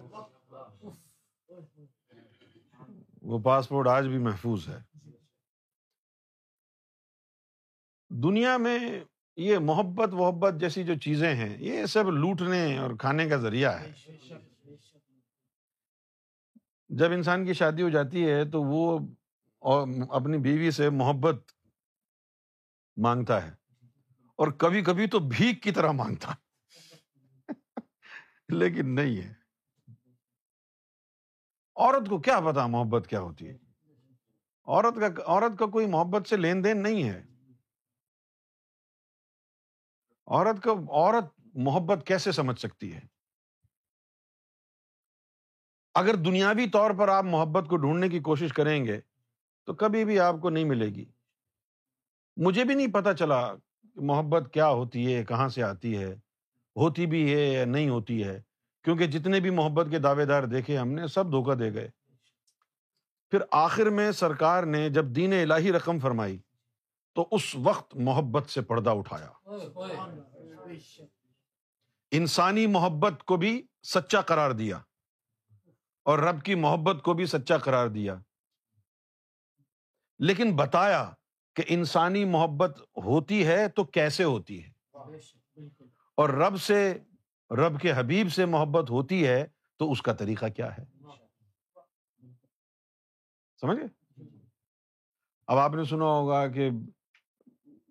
[3.22, 4.78] وہ پاسپورٹ آج بھی محفوظ ہے۔
[8.10, 9.04] دنیا میں
[9.36, 13.92] یہ محبت وحبت جیسی جو چیزیں ہیں، یہ سب لوٹنے اور کھانے کا ذریعہ ہے۔
[16.88, 18.98] جب انسان کی شادی ہو جاتی ہے تو وہ
[20.10, 21.52] اپنی بیوی سے محبت
[22.96, 23.52] مانگتا ہے۔
[24.36, 26.34] اور کبھی کبھی تو بھیک کی طرح مانگتا۔
[28.48, 29.39] لیکن نہیں ہے۔
[31.80, 33.58] عورت کو کیا پتا محبت کیا ہوتی ہے؟
[34.64, 37.22] عورت کا عورت کا کوئی محبت سے لین دین نہیں ہے۔
[40.26, 43.00] عورت کو عورت محبت کیسے سمجھ سکتی ہے؟
[45.94, 49.00] اگر دنیاوی طور پر آپ محبت کو ڈھونڈنے کی کوشش کریں گے
[49.64, 51.04] تو کبھی بھی آپ کو نہیں ملے گی۔
[52.36, 53.54] مجھے بھی نہیں پتا چلا
[53.94, 56.14] محبت کیا ہوتی ہے، کہاں سے آتی ہے،
[56.76, 58.42] ہوتی بھی ہے یا نہیں ہوتی ہے۔
[58.84, 61.90] کیونکہ جتنے بھی محبت کے دعوے دار دیکھے ہم نے، سب دھوکہ دے گئے۔
[63.30, 66.38] پھر آخر میں سرکار نے جب دین الہی رقم فرمائی،
[67.14, 69.28] تو اس وقت محبت سے پردہ اٹھایا۔
[72.10, 74.78] انسانی محبت کو بھی سچا قرار دیا۔
[76.04, 78.16] اور رب کی محبت کو بھی سچا قرار دیا۔
[80.18, 81.10] لیکن بتایا
[81.54, 84.70] کہ انسانی محبت ہوتی ہے تو کیسے ہوتی ہے؟
[86.14, 86.98] اور رب سے
[87.50, 89.44] رب کے حبیب سے محبت ہوتی ہے،
[89.80, 90.84] تو اس کا طریقہ کیا ہے؟
[93.62, 93.88] سمجھ گئے
[95.48, 96.68] اب آپ نے سنا ہوگا کہ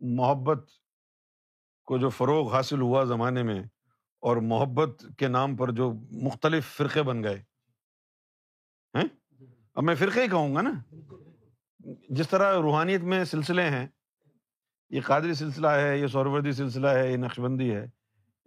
[0.01, 0.69] محبت
[1.87, 3.61] کو جو فروغ حاصل ہوا زمانے میں،
[4.23, 5.91] اور محبت کے نام پر جو
[6.23, 7.43] مختلف فرقے بن گئے۔
[9.75, 10.71] اب میں فرقے ہی کہوں گا نا؟
[12.09, 13.87] جس طرح روحانیت میں سلسلے ہیں،
[14.91, 17.85] یہ قادری سلسلہ ہے، یہ سوروردی سلسلہ ہے، یہ نقش بندی ہے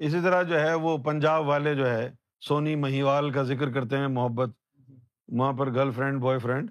[0.02, 4.08] اسی طرح جو ہے وہ پنجاب والے جو ہے سونی مہیوال کا ذکر کرتے ہیں
[4.08, 4.50] محبت،
[5.28, 6.70] وہاں پر girlfriend, boyfriend,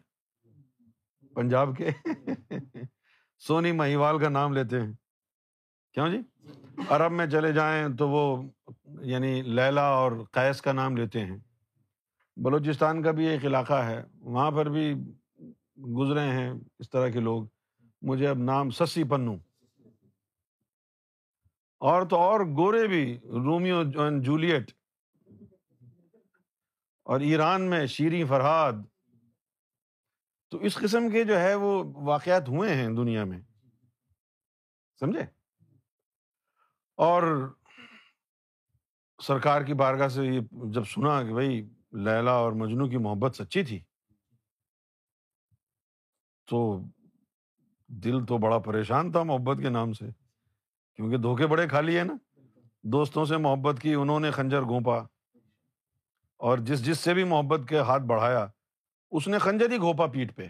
[1.36, 1.90] Punjab کے۔
[3.40, 4.94] سونی مہیوال کا نام لیتے ہیں۔
[5.94, 6.18] کیوں جی؟
[6.90, 8.44] عرب میں چلے جائیں تو وہ
[9.02, 11.38] یعنی لیلا اور قیس کا نام لیتے ہیں۔
[12.38, 14.94] بلوچستان کا بھی ایک علاقہ ہے۔ وہاں پر بھی
[15.98, 17.44] گزرے ہیں اس طرح کے لوگ۔
[18.02, 19.36] مجھے اب نام سسی پنو۔
[21.82, 24.72] اور تو اور گورے بھی، رومیو اینڈ جولیٹ۔
[27.04, 28.74] اور ایران میں شیریں فرحاد
[30.50, 33.42] تو اس قسم کے جو ہے وہ واقعات ہوئے ہیں دنیا میں۔
[35.00, 35.22] سمجھے؟
[36.96, 37.54] اور
[39.24, 43.64] سرکار کی بارگاہ سے یہ جب سنا کہ بھائی لیلا اور مجنو کی محبت سچی
[43.64, 43.80] تھی،
[46.46, 46.82] تو
[47.88, 50.21] دل تو بڑا پریشان تھا محبت کے نام سے۔
[50.96, 52.14] کیونکہ دھوکے بڑے کھا لیے نا۔
[52.84, 54.98] دوستوں سے محبت کی، انہوں نے خنجر گھونپا۔
[56.38, 58.48] اور جس جس سے بھی محبت کے ہاتھ بڑھایا،
[59.12, 60.48] اس نے خنجر ہی گھونپا پیٹ پہ۔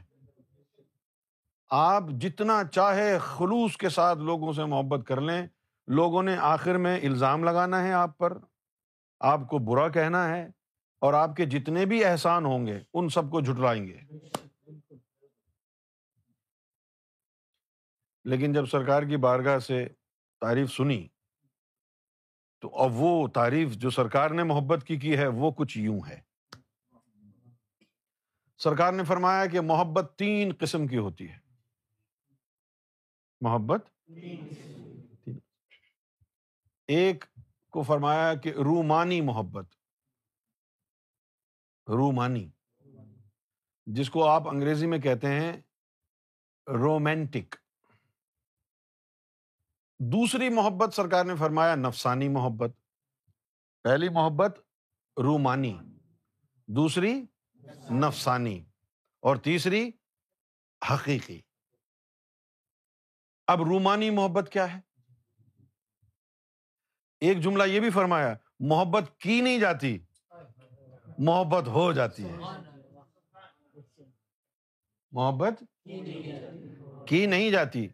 [1.70, 5.48] آپ جتنا چاہے خلوص کے ساتھ لوگوں سے محبت کر لیں،
[5.88, 8.38] لوگوں نے آخر میں الزام لگانا ہے آپ پر۔
[9.20, 10.48] آپ کو برا کہنا ہے
[11.00, 13.98] اور آپ کے جتنے بھی احسان ہوں گے، ان سب کو جھٹلائیں گے۔
[18.24, 19.88] لیکن جب سرکار کی بارگاہ سے
[20.42, 21.08] تعریف سنی۔
[22.60, 26.22] تو اب وہ تعریف جو سرکار نے محبت کی کی ہے، وہ کچھ یوں ہے۔
[28.58, 31.40] سرکار نے فرمایا کہ محبت تین قسم کی ہوتی ہے۔
[33.42, 34.10] محبت؟
[36.88, 37.26] ایک
[37.70, 39.76] کو فرمایا کہ رومانی محبت۔
[41.88, 42.52] رومانی۔
[43.86, 45.54] جس کو آپ انگریزی میں کہتے ہیں
[46.68, 47.56] رومینٹک
[50.04, 52.72] دوسری محبت سرکار نے فرمایا، نفسانی محبت۔
[53.84, 54.60] پہلی محبت،
[55.18, 55.80] رومانی۔
[56.68, 57.22] دوسری،
[57.92, 58.66] نفسانی۔
[59.20, 59.92] اور تیسری،
[60.92, 61.42] حقیقی۔
[63.48, 64.80] اب رومانی محبت کیا ہے؟
[67.20, 70.00] ایک جملہ یہ بھی فرمایا، محبت کی نہیں جاتی،
[71.18, 72.38] محبت ہو جاتی ہے۔
[75.12, 75.64] محبت
[77.08, 77.88] کی نہیں جاتی۔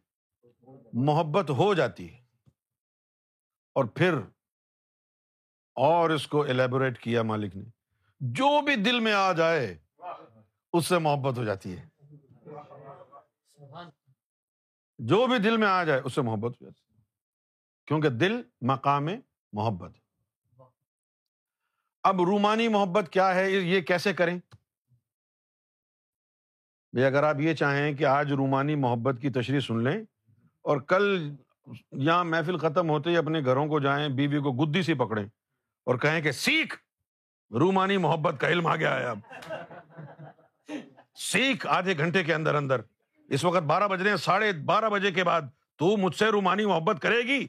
[1.06, 2.24] محبت ہو جاتی ہے۔
[3.76, 4.14] اور پھر
[5.76, 7.64] اور اس کو ایلیبوریٹ کیا مالک نے۔
[8.20, 9.78] جو بھی دل میں آ جائے،
[10.74, 11.88] اس سے محبت ہو جاتی ہے۔
[14.98, 17.02] جو بھی دل میں آ جائے، اس سے محبت ہو جاتی ہے۔
[17.86, 19.08] کیونکہ دل مقام
[19.54, 19.92] محبت
[22.04, 24.40] اب رومانی محبت کیا ہے؟ یہ کیسے کریں؟
[26.92, 30.17] بھائی اگر آپ یہ چاہیں کہ آج رومانی محبت کی تشریح سن لیں
[30.68, 31.36] اور کل
[31.92, 35.26] یہاں محفل ختم ہوتے ہی اپنے گھروں کو جائیں، بیوی کو گدی سی پکڑیں
[35.86, 36.76] اور کہیں کہ سیکھ،
[37.52, 39.20] رومانی محبت کا علم آ گیا ہے اب۔
[41.16, 42.82] سیکھ آدھے گھنٹے کے اندر اندر۔
[43.30, 45.42] اس وقت بارہ بج رہے ہیں، ساڑھے بارہ بجے کے بعد۔
[45.76, 47.48] تو مجھ سے رومانی محبت کرے گی؟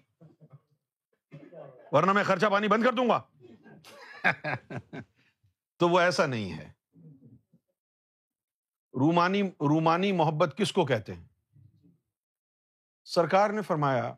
[1.92, 3.20] ورنہ میں خرچہ پانی بند کر دوں گا۔
[5.76, 6.72] تو وہ ایسا نہیں ہے۔
[8.94, 11.38] رومانی رومانی محبت کس کو کہتے ہیں؟
[13.14, 14.14] سرکار نے فرمایا،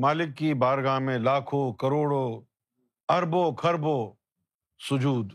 [0.00, 2.42] مالک کی بارگاہ میں لاکھوں، کروڑوں،
[3.08, 4.14] اربوں خربوں
[4.78, 5.32] سجود۔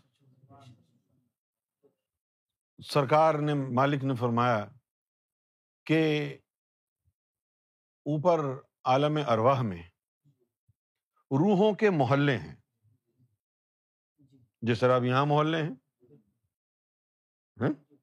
[2.86, 4.66] سرکار نے، مالک نے فرمایا
[5.86, 6.34] کہ
[8.06, 8.40] اوپر
[8.84, 9.84] عالم ارواہ میں
[11.32, 12.56] روحوں کے محلے ہیں۔
[14.62, 15.76] جس طرح اب یہاں محلے ہیں۔
[17.62, 17.96] ہاں؟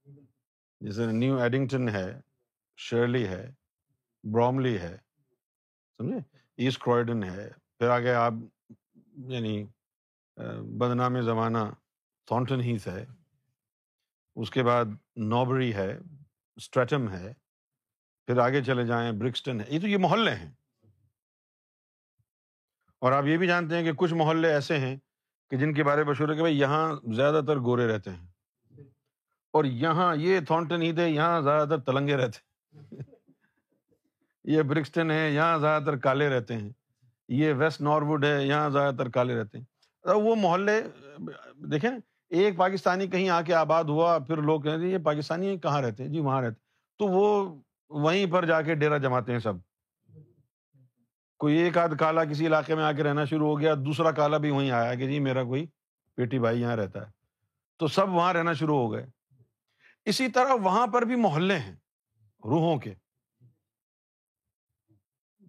[0.81, 2.21] جیسے نیو ایڈنگٹن ہے
[2.77, 3.58] شرلی ہے۔
[4.25, 4.97] براملی ہے،
[5.99, 6.19] سمجھے؟
[6.57, 8.33] ایسٹ کرائڈن ہے۔ پھر آگے آپ
[9.17, 9.67] یعنی
[10.79, 11.59] بدنام زمانہ
[12.27, 13.07] تھونٹن ہیس ہے۔
[14.37, 14.85] اس کے بعد
[15.17, 15.99] نوبری ہے
[16.57, 17.33] اسٹریٹم ہے۔
[18.27, 20.53] پھر آگے چلے جائیں برکسٹن ہے۔ یہ تو یہ محلے ہیں۔
[22.99, 24.97] اور آپ یہ بھی جانتے ہیں کہ کچھ محلے ایسے ہیں
[25.51, 28.27] کہ جن کے بارے بشور ہے کہ بھائی یہاں زیادہ تر گورے رہتے ہیں۔
[29.51, 33.18] اور یہاں یہ تھونٹن ہی تھے یہاں زیادہ تر تلنگے رہتے ہیں۔
[34.45, 36.71] یہ برکسٹن ہے یہاں زیادہ تر کالے رہتے ہیں۔
[37.29, 39.65] یہ ویسٹ ناروڈ ہے، یہاں زیادہ تر کالے رہتے ہیں۔
[40.15, 40.83] وہ محلے،
[41.71, 41.91] دیکھیں،
[42.31, 46.11] ایک پاکستانی کہیں آ کے آباد ہوا، پھر لوگ کہیں یہ پاکستانی کہاں رہتے ہیں؟
[46.11, 46.61] جی وہاں رہتے
[46.99, 47.55] تو وہ
[47.89, 49.53] وہیں پر جا کے ڈیرا جماتے ہیں سب۔
[51.39, 54.39] کوئی ایک آدھ کالا کسی علاقے میں آ کے رہنا شروع ہو گیا، دوسرا کالا
[54.39, 55.67] بھی وہیں آیا کہ جی میرا کوئی
[56.17, 57.11] پیٹی بھائی یہاں رہتا ہے۔
[57.79, 59.07] تو سب وہاں رہنا شروع ہو گئے۔
[60.05, 61.77] اسی طرح وہاں پر بھی محلے ہیں،
[62.45, 62.95] روحوں کے۔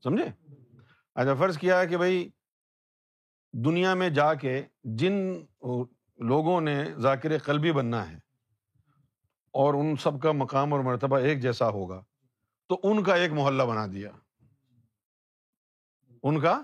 [0.04, 0.56] سمجھے؟
[1.16, 2.30] اچھا فرض کیا ہے کہ بھائی
[3.54, 5.14] دنیا میں جا کے جن
[6.18, 8.16] لوگوں نے ذاکر قلبی بننا ہے
[9.52, 12.04] اور ان سب کا مقام اور مرتبہ ایک جیسا ہوگا،
[12.68, 14.10] تو ان کا ایک محلہ بنا دیا۔
[16.24, 16.62] ان کا؟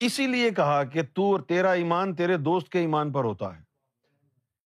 [0.00, 3.62] اسی لیے کہا کہ تو تیرا ایمان تیرے دوست کے ایمان پر ہوتا ہے۔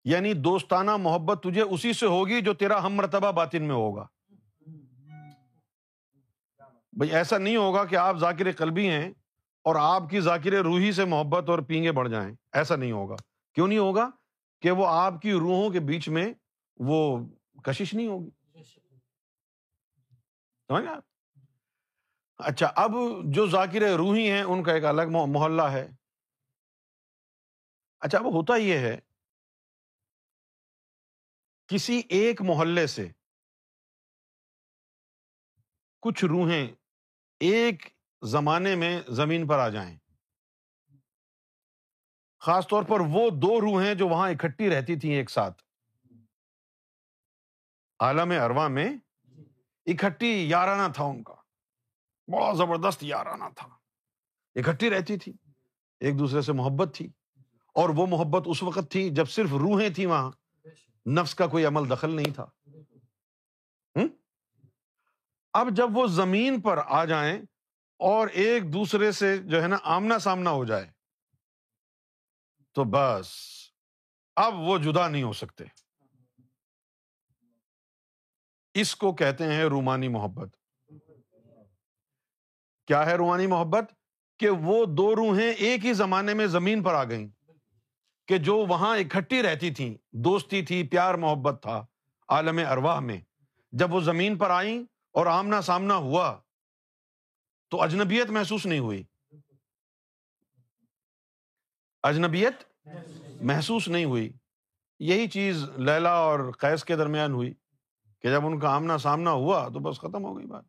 [0.04, 4.06] یعنی دوستانہ محبت تجھے اسی سے ہوگی جو تیرا ہم مرتبہ باطن میں ہوگا۔
[6.92, 9.10] بھائی ایسا نہیں ہوگا کہ آپ ذاکر قلبی ہیں
[9.62, 13.14] اور آپ کی ذاکر روحی سے محبت اور پینگے بڑھ جائیں۔ ایسا نہیں ہوگا۔
[13.54, 14.10] کیوں نہیں ہوگا؟
[14.60, 16.34] کہ وہ آپ کی روحوں کے بیچ میں
[16.76, 17.26] وہ
[17.64, 18.30] کشش نہیں ہوگی۔
[20.68, 21.04] آپ؟
[22.38, 22.90] اچھا اب
[23.24, 25.88] جو ذاکر روحی ہیں، ان کا ایک الگ محلہ ہے۔
[28.00, 28.98] اچھا اب ہوتا یہ ہے،
[31.66, 33.08] کسی ایک محلے سے
[36.00, 36.81] کچھ روحیں
[37.42, 37.86] ایک
[38.22, 39.98] زمانے میں زمین پر آ جائیں۔
[42.38, 45.62] خاص طور پر وہ دو روحیں جو وہاں اکٹھی رہتی تھیں ایک ساتھ۔
[48.00, 48.96] عالم اروا میں
[49.86, 51.34] اکٹھی یارانہ تھا ان کا۔
[52.28, 53.68] بڑا زبردست یارانہ تھا۔
[54.54, 55.32] اکٹھی رہتی تھی۔
[56.00, 57.08] ایک دوسرے سے محبت تھی۔
[57.74, 60.30] اور وہ محبت اس وقت تھی جب صرف روحیں تھیں وہاں۔
[61.08, 62.46] نفس کا کوئی عمل دخل نہیں تھا۔
[65.52, 67.42] اب جب وہ زمین پر آ جائیں
[67.98, 70.90] اور ایک دوسرے سے جو ہے نا آمنا سامنا ہو جائے،
[72.72, 73.28] تو بس
[74.36, 75.64] اب وہ جدا نہیں ہو سکتے۔
[78.74, 80.56] اس کو کہتے ہیں رومانی محبت۔
[82.86, 83.84] کیا ہے روحانی محبت؟
[84.38, 87.28] کہ وہ دو روحیں ایک ہی زمانے میں زمین پر آ گئیں،
[88.28, 91.86] کہ جو وہاں اکٹھی رہتی تھیں، دوستی تھی، پیار محبت تھا
[92.28, 93.20] عالم ارواہ میں۔
[93.72, 96.40] جب وہ زمین پر آئیں اور آمنا سامنا ہوا
[97.70, 99.02] تو اجنبیت محسوس نہیں ہوئی۔
[102.02, 102.86] اجنبیت
[103.40, 104.32] محسوس نہیں ہوئی۔
[104.98, 107.54] یہی چیز لیلا اور قیس کے درمیان ہوئی
[108.20, 110.64] کہ جب ان کا آمنا سامنا ہوا تو بس ختم ہو گئی بات۔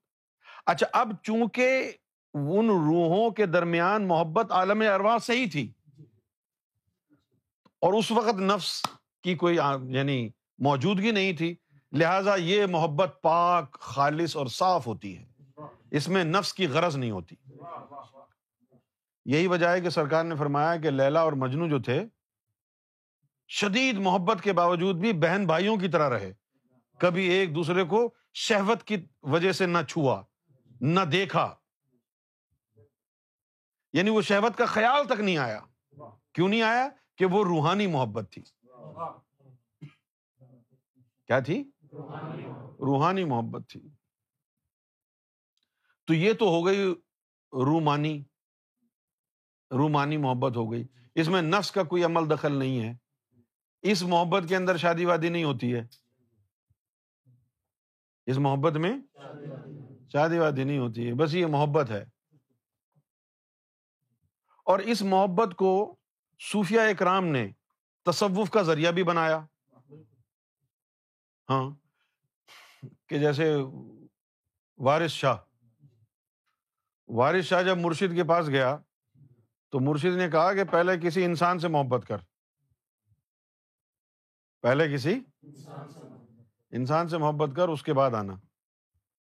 [0.66, 1.92] اچھا اب چونکہ
[2.34, 5.72] ان روحوں کے درمیان محبت عالم اروا سے ہی تھی
[7.80, 8.86] اور اس وقت نفس
[9.24, 9.58] کی کوئی
[9.90, 11.56] یعنی موجودگی نہیں تھی
[11.94, 15.26] لہذا یہ محبت پاک، خالص اور صاف ہوتی ہے۔
[15.92, 17.36] اس میں نفس کی غرض نہیں ہوتی۔
[19.26, 22.06] یہی وجہ ہے کہ سرکار نے فرمایا کہ لیلا اور مجنو جو تھے،
[23.48, 26.34] شدید محبت کے باوجود بھی بہن بھائیوں کی طرح رہے۔
[27.00, 30.22] کبھی ایک دوسرے کو شہوت کی وجہ سے نہ چھوا،
[30.82, 31.56] نہ دیکھا۔
[33.94, 35.60] یعنی وہ شہوت کا خیال تک نہیں آیا۔
[36.34, 38.42] کیوں نہیں آیا؟ کہ وہ روحانی محبت تھی۔
[41.28, 41.72] کیا تھی؟
[42.80, 43.82] روحانی محبت۔ تھی۔
[46.06, 46.92] تو یہ تو ہو گئی
[47.54, 48.24] رومانی۔
[49.72, 52.94] رومانی محبت ہو گئی۔ اس میں نفس کا کوئی عمل دخل نہیں ہے۔
[53.82, 55.82] اس محبت کے اندر شادی وادی نہیں ہوتی ہے۔
[58.26, 58.98] اس محبت میں
[60.12, 62.06] شادی وادی نہیں ہوتی ہے۔ بس یہ محبت ہے۔
[64.66, 65.96] اور اس محبت کو
[66.52, 67.52] صوفیہ اکرام نے
[68.06, 69.46] تصوف کا ذریعہ بھی بنایا۔
[71.50, 71.83] ہاں۔
[73.08, 73.56] کہ جیسے
[74.78, 75.36] وارث شاہ۔
[77.08, 78.78] وارث شاہ جب مرشد کے پاس گیا
[79.72, 82.18] تو مرشد نے کہا کہ پہلے کسی انسان سے محبت کر۔
[84.62, 85.20] پہلے کسی
[86.70, 88.34] انسان سے محبت کر، اس کے بعد آنا۔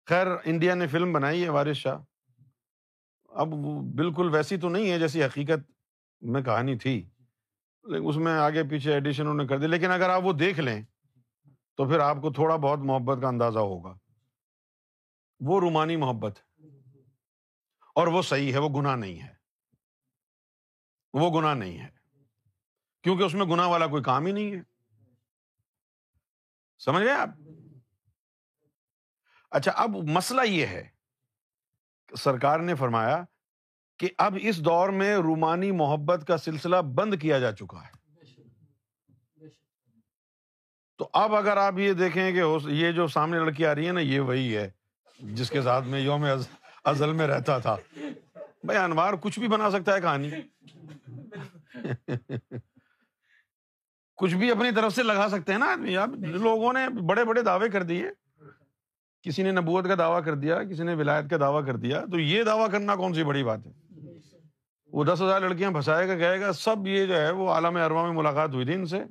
[0.06, 1.98] خیر، انڈیا نے فلم بنائی ہے وارث شاہ۔
[3.30, 3.48] اب
[3.96, 5.72] بالکل ویسی تو نہیں ہے جیسی حقیقت
[6.22, 7.10] میں کہانی تھی
[7.84, 10.82] اس میں آگے پیچھے ایڈیشن انہوں نے کر دی۔ لیکن اگر آپ وہ دیکھ لیں
[11.76, 13.98] تو پھر آپ کو تھوڑا بہت محبت کا اندازہ ہوگا۔
[15.40, 16.40] وہ رومانی محبت
[17.96, 19.34] اور وہ صحیح ہے، وہ گناہ نہیں ہے۔
[21.14, 21.90] وہ گناہ نہیں ہے۔
[23.04, 24.62] کیونکہ اس میں گناہ والا کوئی کام ہی نہیں ہے۔
[26.80, 27.30] سمجھ گئے آپ؟
[29.52, 30.90] اچھا اب مسئلہ یہ ہے۔
[32.18, 33.24] سرکار نے فرمایا
[33.98, 38.03] کہ اب اس دور میں رومانی محبت کا سلسلہ بند کیا جا چکا ہے۔
[40.98, 44.00] تو اب اگر آپ یہ دیکھیں کہ یہ جو سامنے لڑکی آ رہی ہے نا،
[44.00, 44.70] یہ وہی ہے،
[45.20, 46.26] جس کے ساتھ میں یوم
[46.84, 47.76] ازل میں رہتا تھا۔
[48.64, 50.30] بھائی انوار کچھ بھی بنا سکتا ہے کہانی۔
[54.16, 57.42] کچھ بھی اپنی طرف سے لگا سکتے ہیں نا آدمی۔ اب لوگوں نے بڑے بڑے
[57.42, 58.10] دعوے کر دیے۔
[59.22, 62.20] کسی نے نبوت کا دعویٰ کر دیا، کسی نے ولایت کا دعویٰ کر دیا۔ تو
[62.20, 63.72] یہ دعویٰ کرنا کون سی بڑی بات ہے؟
[64.88, 68.06] وہ دس ہزار لڑکیاں پھنسائے گا، کہے گا، سب یہ جو ہے، وہ عالم اروا
[68.06, 69.04] میں ملاقات ہوئی تھی ان سے۔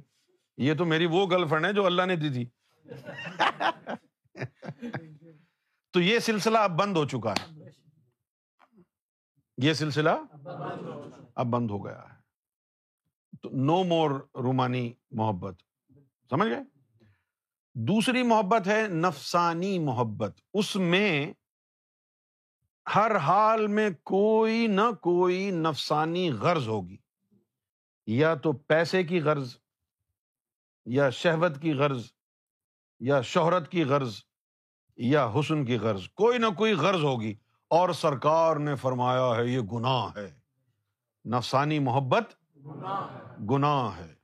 [0.63, 2.47] یہ تو میری وہ گرل فرینڈ ہے جو اللہ نے دی تھی۔
[5.91, 7.71] تو یہ سلسلہ اب بند ہو چکا ہے۔
[9.59, 10.11] یہ سلسلہ
[11.35, 12.15] اب بند ہو گیا ہے۔
[13.43, 15.55] تو نو مور رومانی محبت۔
[16.31, 16.61] سمجھ گئے؟
[17.75, 21.33] دوسری محبت ہے نفسانی محبت۔ اس میں
[22.95, 26.97] ہر حال میں کوئی نہ کوئی نفسانی غرض ہوگی۔
[28.07, 29.57] یا تو پیسے کی غرض
[30.85, 32.07] یا شہوت کی غرض،
[33.01, 34.17] یا شہرت کی غرض،
[34.97, 37.35] یا حسن کی غرض، کوئی نہ کوئی غرض ہوگی۔
[37.69, 40.39] اور سرکار نے فرمایا ہے، یہ گناہ ہے۔
[41.29, 42.57] نفسانی محبت
[43.51, 44.15] گناہ ہے۔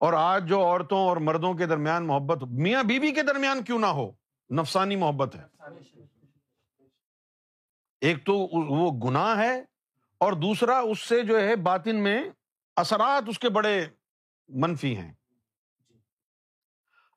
[0.00, 3.86] اور آج جو عورتوں اور مردوں کے درمیان محبت، میاں بیوی کے درمیان کیوں نہ
[3.86, 4.10] ہو؟
[4.50, 5.44] نفسانی محبت ہے۔
[8.00, 8.34] ایک تو
[8.72, 9.60] وہ گناہ ہے
[10.18, 12.22] اور دوسرا اس سے جو ہے باطن میں
[12.76, 13.86] اثرات اس کے بڑے
[14.48, 15.12] منفی ہیں۔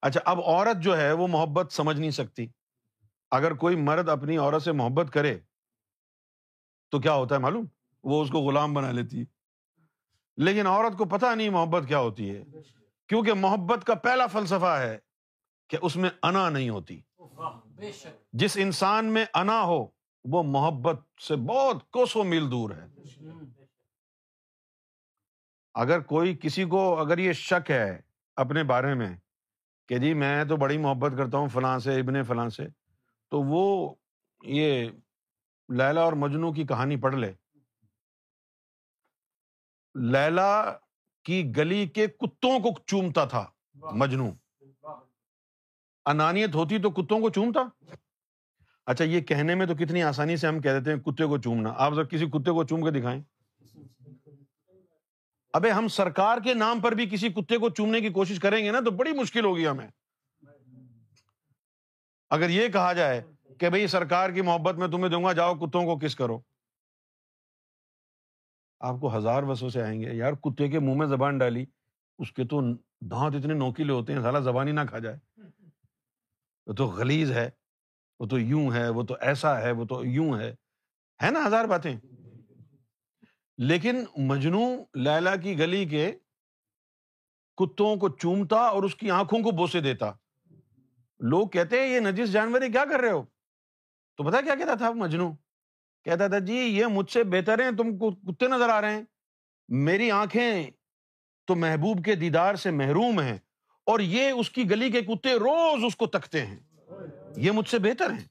[0.02, 2.48] اچھا اب عورت جو ہے وہ محبت سمجھ نہیں سکتی۔
[3.32, 5.40] اگر کوئی مرد اپنی عورت سے محبت کرے
[6.92, 7.66] تو کیا ہوتا ہے معلوم؟
[8.04, 9.24] وہ اس کو غلام بنا لیتی
[10.38, 12.44] لیکن عورت کو پتا نہیں محبت کیا ہوتی ہے۔
[13.08, 15.00] کیونکہ محبت کا پہلا فلسفہ ہے
[15.70, 17.02] کہ اس میں انا نہیں ہوتی۔
[18.34, 19.86] جس انسان میں انا ہو
[20.24, 22.88] وہ محبت سے بہت کوسوں میل دور ہے۔
[25.74, 28.02] اگر کوئی کسی کو اگر یہ شک ہے
[28.36, 29.18] اپنے بارے میں
[29.88, 32.68] کہ جی میں تو بڑی محبت کرتا ہوں فلاں سے ابن فلاں سے
[33.30, 33.96] تو وہ
[34.44, 34.90] یہ
[35.70, 37.34] لیلا اور مجنو کی کہانی پڑھ لے۔
[39.96, 40.78] لیلا
[41.24, 43.46] کی گلی کے کتوں کو چومتا تھا
[43.76, 44.32] مجنو۔
[46.06, 47.92] انانیت ہوتی تو کتوں کو چومتا؟
[48.86, 51.74] اچھا یہ کہنے میں تو کتنی آسانی سے ہم کہہ دیتے ہیں کتے کو چومنا۔
[51.78, 53.22] آپ ذرا کسی کتے کو چوم کے دکھائیں۔
[55.54, 58.72] ابے ہم سرکار کے نام پر بھی کسی کتے کو چومنے کی کوشش کریں گے
[58.72, 59.88] نا تو بڑی مشکل ہوگی ہمیں۔
[62.30, 63.22] اگر یہ کہا جائے
[63.60, 66.40] کہ بھائی سرکار کی محبت میں تمہیں دوں گا، جاؤ کتوں کو کس کرو۔
[68.80, 71.66] آپ کو ہزار وسوں سے آئیں گے۔ یار کتے کے منہ میں زبان ڈالی،
[72.20, 72.62] اس کے تو
[73.02, 75.42] دانت اتنے نوکیلے ہوتے ہیں سارا زبان ہی نہ کھا جائے۔
[76.66, 77.50] وہ تو غلیز ہے،
[78.20, 80.56] وہ تو یوں ہے، وہ تو ایسا ہے، وہ تو یوں ہے۔
[81.24, 81.96] ہے نا ہزار باتیں؟
[83.58, 86.12] لیکن مجنو لیلا کی گلی کے
[87.58, 90.12] کتوں کو چومتا اور اس کی آنکھوں کو بوسے دیتا۔
[91.20, 93.24] لوگ کہتے ہیں، یہ نجیس جانور کیا کر رہے ہو؟
[94.18, 95.32] تو پتا کیا کہتا تھا مجنو
[96.04, 99.04] کہتا تھا جی یہ مجھ سے بہتر ہیں، تم کو کتے نظر آ رہے ہیں۔
[99.68, 100.72] میری آنکھیں
[101.46, 103.38] تو محبوب کے دیدار سے محروم ہیں
[103.84, 106.60] اور یہ اس کی گلی کے کتے روز اس کو تکتے ہیں۔
[107.38, 108.28] یہ مجھ سے بہتر ہیں۔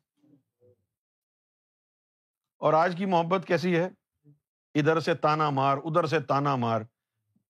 [2.58, 3.88] اور آج کی محبت کیسی ہے؟
[4.74, 6.80] ادھر سے تانا مار، ادھر سے تانا مار،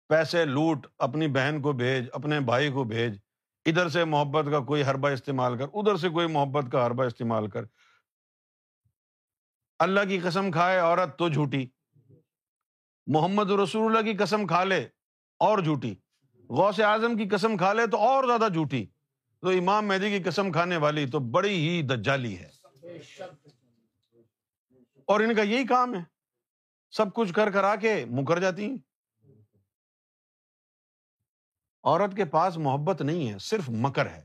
[0.08, 3.18] پیسے لوٹ، اپنی بہن کو بھیج، اپنے بھائی کو بھیج،
[3.66, 7.50] ادھر سے محبت کا کوئی حربہ استعمال کر، ادھر سے کوئی محبت کا حربہ استعمال
[7.50, 7.62] کر۔
[9.78, 11.66] اللہ کی قسم کھائے، عورت تو جھوٹی۔
[13.06, 14.88] محمد رسول اللہ کی قسم کھا لے،
[15.38, 15.94] اور جھوٹی۔
[16.48, 18.86] غوث اعظم کی قسم کھا لے، تو اور زیادہ جھوٹی۔
[19.40, 22.48] تو امام مہدی کی قسم کھانے والی تو بڑی ہی دجالی ہے۔
[25.04, 26.19] اور ان کا یہی کام ہے۔
[26.90, 28.78] سب کچھ کر کرا کے مکر جاتی ہیں۔
[31.82, 34.24] عورت کے پاس محبت نہیں ہے، صرف مکر ہے۔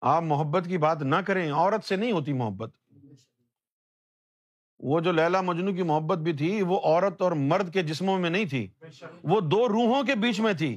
[0.00, 2.76] آپ محبت کی بات نہ کریں، عورت سے نہیں ہوتی محبت۔
[4.78, 8.30] وہ جو لیلا مجنو کی محبت بھی تھی، وہ عورت اور مرد کے جسموں میں
[8.30, 8.70] نہیں تھی۔
[9.22, 10.76] وہ دو روحوں کے بیچ میں تھی۔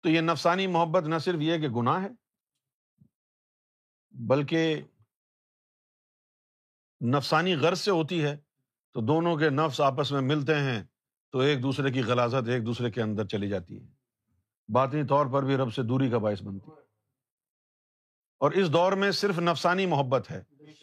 [0.00, 2.08] تو یہ نفسانی محبت نہ صرف یہ کہ گناہ ہے،
[4.10, 4.82] بلکہ
[7.04, 8.36] نفسانی غرض سے ہوتی ہے،
[8.92, 10.82] تو دونوں کے نفس آپس میں ملتے ہیں،
[11.32, 13.86] تو ایک دوسرے کی غلازت ایک دوسرے کے اندر چلی جاتی ہے۔
[14.68, 16.80] باطنی طور پر بھی رب سے دوری کا باعث بنتی ہے۔
[18.38, 20.42] اور اس دور میں صرف نفسانی محبت ہے،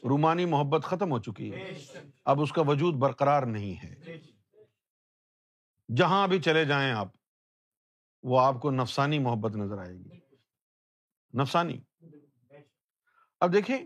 [0.10, 1.78] رومانی محبت ختم ہو چکی ہے۔
[2.26, 3.96] اب اس کا وجود برقرار نہیں ہے۔
[5.96, 7.08] جہاں بھی چلے جائیں آپ،
[8.24, 10.10] وہ آپ کو نفسانی محبت نظر آئے گی۔
[11.38, 11.82] نفسانی۔
[13.40, 13.78] اب دیکھیں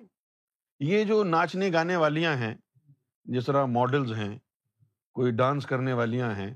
[0.84, 2.56] یہ جو ناچنے گانے والیاں ہیں
[3.26, 4.40] جس طرح ماڈلز ہیں
[5.14, 6.54] کوئی ڈانس کرنے والیاں ہیں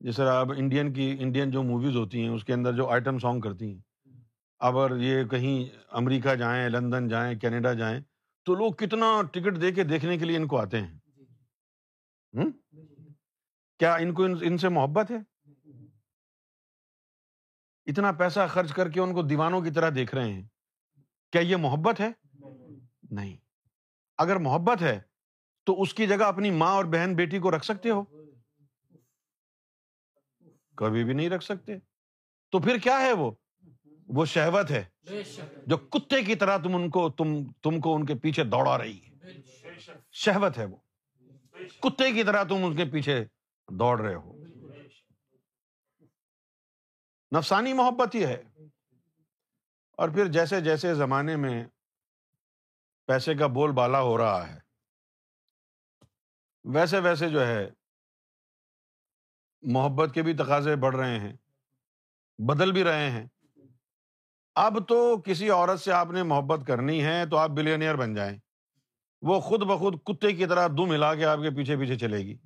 [0.00, 3.18] جس طرح اب انڈین کی انڈین جو موویز ہوتی ہیں اس کے اندر جو آئٹم
[3.18, 3.80] سانگ کرتی ہیں
[4.58, 8.00] اگر یہ کہیں امریکہ جائیں لندن جائیں کینیڈا جائیں
[8.44, 10.98] تو لوگ کتنا ٹکٹ دے کے دیکھنے کے لیے ان کو آتے ہیں؟
[13.78, 15.16] کیا ان کو ان سے محبت ہے؟
[17.86, 20.42] اتنا پیسہ خرچ کر کے ان کو دیوانوں کی طرح دیکھ رہے ہیں۔
[21.32, 22.23] کیا یہ محبت ہے؟
[23.10, 23.36] نہیں۔
[24.18, 25.00] اگر محبت ہے،
[25.64, 28.04] تو اس کی جگہ اپنی ماں اور بہن بیٹی کو رکھ سکتے ہو۔
[30.76, 31.72] کبھی بھی نہیں رکھ سکتے۔
[32.50, 33.30] تو پھر کیا ہے وہ؟
[34.06, 34.84] وہ شہوت ہے۔
[35.66, 39.00] جو کتے کی طرح تم ان کو، تم تم کو ان کے پیچھے دوڑا رہی
[39.04, 39.10] ہے۔
[40.12, 40.76] شہوت ہے وہ۔
[41.80, 43.24] کتے کی طرح تم ان کے پیچھے
[43.70, 44.36] دوڑ رہے ہو۔
[47.38, 48.42] نفسانی محبت ہی ہے۔
[49.92, 51.64] اور پھر جیسے جیسے زمانے میں
[53.06, 54.58] پیسے کا بول بالا ہو رہا ہے۔
[56.64, 57.70] ویسے ویسے جو ہے،
[59.62, 61.36] محبت کے بھی تقاضے بڑھ رہے ہیں،
[62.38, 63.26] بدل بھی رہے ہیں۔
[64.54, 68.38] اب تو کسی عورت سے آپ نے محبت کرنی ہے تو آپ بلینئر بن جائیں۔
[69.22, 72.38] وہ خود بخود کتے کی طرح دم ملا کے آپ کے پیچھے پیچھے چلے گی۔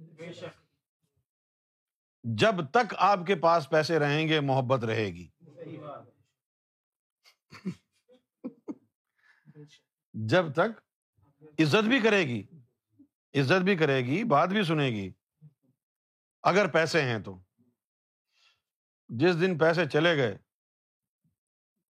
[2.24, 5.28] جب تک آپ کے پاس پیسے رہیں گے، محبت رہے گی۔
[10.26, 10.80] جب تک
[11.42, 12.46] عزت بھی کرے گی،
[13.34, 15.10] عزت بھی کرے گی، بات بھی سنے گی۔
[16.42, 17.42] اگر پیسے ہیں تو۔
[19.08, 20.38] جس دن پیسے چلے گئے،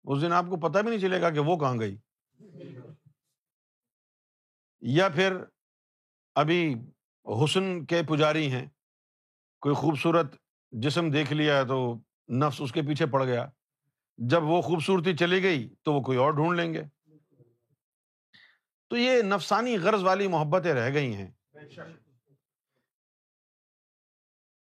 [0.03, 1.97] اس دن آپ کو پتا بھی نہیں چلے گا کہ وہ کہاں گئی۔
[4.81, 5.37] یا پھر
[6.35, 6.75] ابھی
[7.43, 8.65] حسن کے پجاری ہیں،
[9.61, 10.35] کوئی خوبصورت
[10.71, 11.95] جسم دیکھ لیا تو
[12.29, 13.47] نفس اس کے پیچھے پڑ گیا۔
[14.17, 16.83] جب وہ خوبصورتی چلی گئی تو وہ کوئی اور ڈھونڈ لیں گے۔
[18.89, 21.31] تو یہ نفسانی غرض والی محبتیں رہ گئی ہیں۔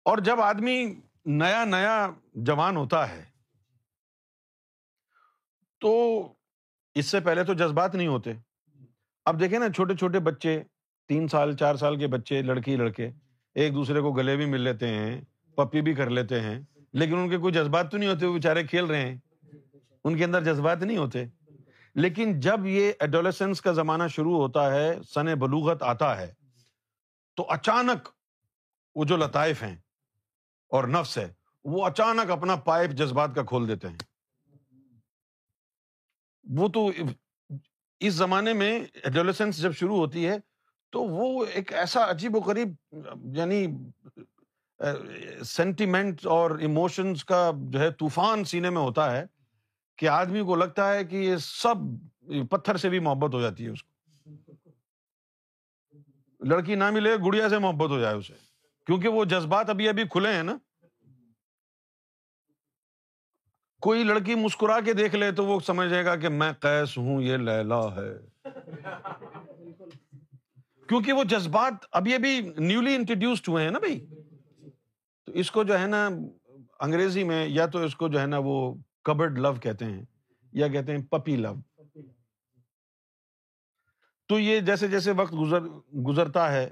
[0.06, 3.26] اور جب آدمی نیا نیا جوان ہوتا ہے،
[5.80, 6.22] تو
[6.96, 8.34] اس سے پہلے تو جذبات نہیں ہوتے۔
[9.26, 10.64] اب دیکھیں نا، چھوٹے چھوٹے بچے،
[11.08, 13.10] تین سال، چار سال کے بچے، لڑکی، لڑکے،
[13.56, 15.22] ایک دوسرے کو گلے بھی مل لیتے ہیں،
[15.56, 16.62] پپی بھی کر لیتے ہیں،
[16.94, 19.18] لیکن ان کے کوئی جذبات تو نہیں ہوتے، وہ بےچارے کھیل رہے ہیں۔
[20.04, 21.26] ان کے اندر جذبات نہیں ہوتے۔
[22.02, 26.34] لیکن جب یہ ایڈولیسنس کا زمانہ شروع ہوتا ہے، سن بلوغت آتا ہے،
[27.38, 28.08] تو اچانک
[28.95, 29.76] وہ جو لطائف ہیں
[30.72, 31.28] اور نفس ہے،
[31.66, 33.97] وہ اچانک اپنا پائپ جذبات کا کھول دیتے ہیں۔
[36.45, 36.89] وہ تو
[38.02, 40.38] اس زمانے میں ایڈولیسنس جب شروع ہوتی ہے،
[40.93, 42.95] تو وہ ایک ایسا عجیب و غریب
[43.36, 43.66] یعنی
[45.45, 49.26] سینٹیمنٹ اور ایموشنس کا جو ہے، طوفان سینے میں ہوتا ہے۔
[50.00, 51.76] کہ آدمی کو لگتا ہے کہ یہ سب
[52.50, 53.89] پتھر سے بھی محبت ہو جاتی ہے اس کو۔
[56.39, 58.34] لڑکی نہ ملے، گڑیا سے محبت ہو جائے اسے۔
[58.86, 60.58] کیونکہ وہ جذبات ابھی ابھی کھلے ہیں نا۔
[63.82, 67.22] کوئی لڑکی مسکرا کے دیکھ لے تو وہ سمجھ جائے گا کہ میں کیس ہوں،
[67.22, 68.14] یہ لیلا ہے۔
[70.88, 74.08] کیونکہ وہ جذبات ابھی ابھی نیولی انٹروڈیوسڈ ہوئے ہیں نا بھائی۔
[75.26, 76.10] تو اس کو جو ہے نا
[76.80, 78.76] انگریزی میں یا تو اس کو جو ہے نا وہ
[79.10, 80.05] کبرڈ لو کہتے ہیں
[80.51, 81.55] یا کہتے ہیں پپی لو۔
[84.28, 85.62] تو یہ جیسے جیسے وقت گزر
[86.07, 86.64] گزرتا ہے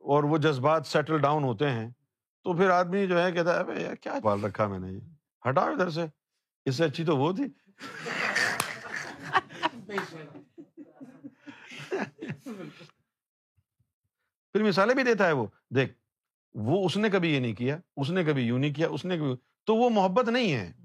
[0.00, 1.90] اور وہ جذبات سیٹل ڈاؤن ہوتے ہیں،
[2.44, 5.00] تو پھر آدمی جو ہے کہتا ہے کیا پال رکھا میں نے یہ؟
[5.48, 6.04] ہٹاؤ ادھر سے۔
[6.64, 7.44] اس سے اچھی تو وہ تھی۔
[14.52, 15.92] پھر مثالیں بھی دیتا ہے وہ۔ دیکھ،
[16.54, 19.16] وہ اس نے کبھی یہ نہیں کیا، اس نے کبھی یوں نہیں کیا، اس نے
[19.16, 20.81] کبھی تو وہ محبت نہیں ہے۔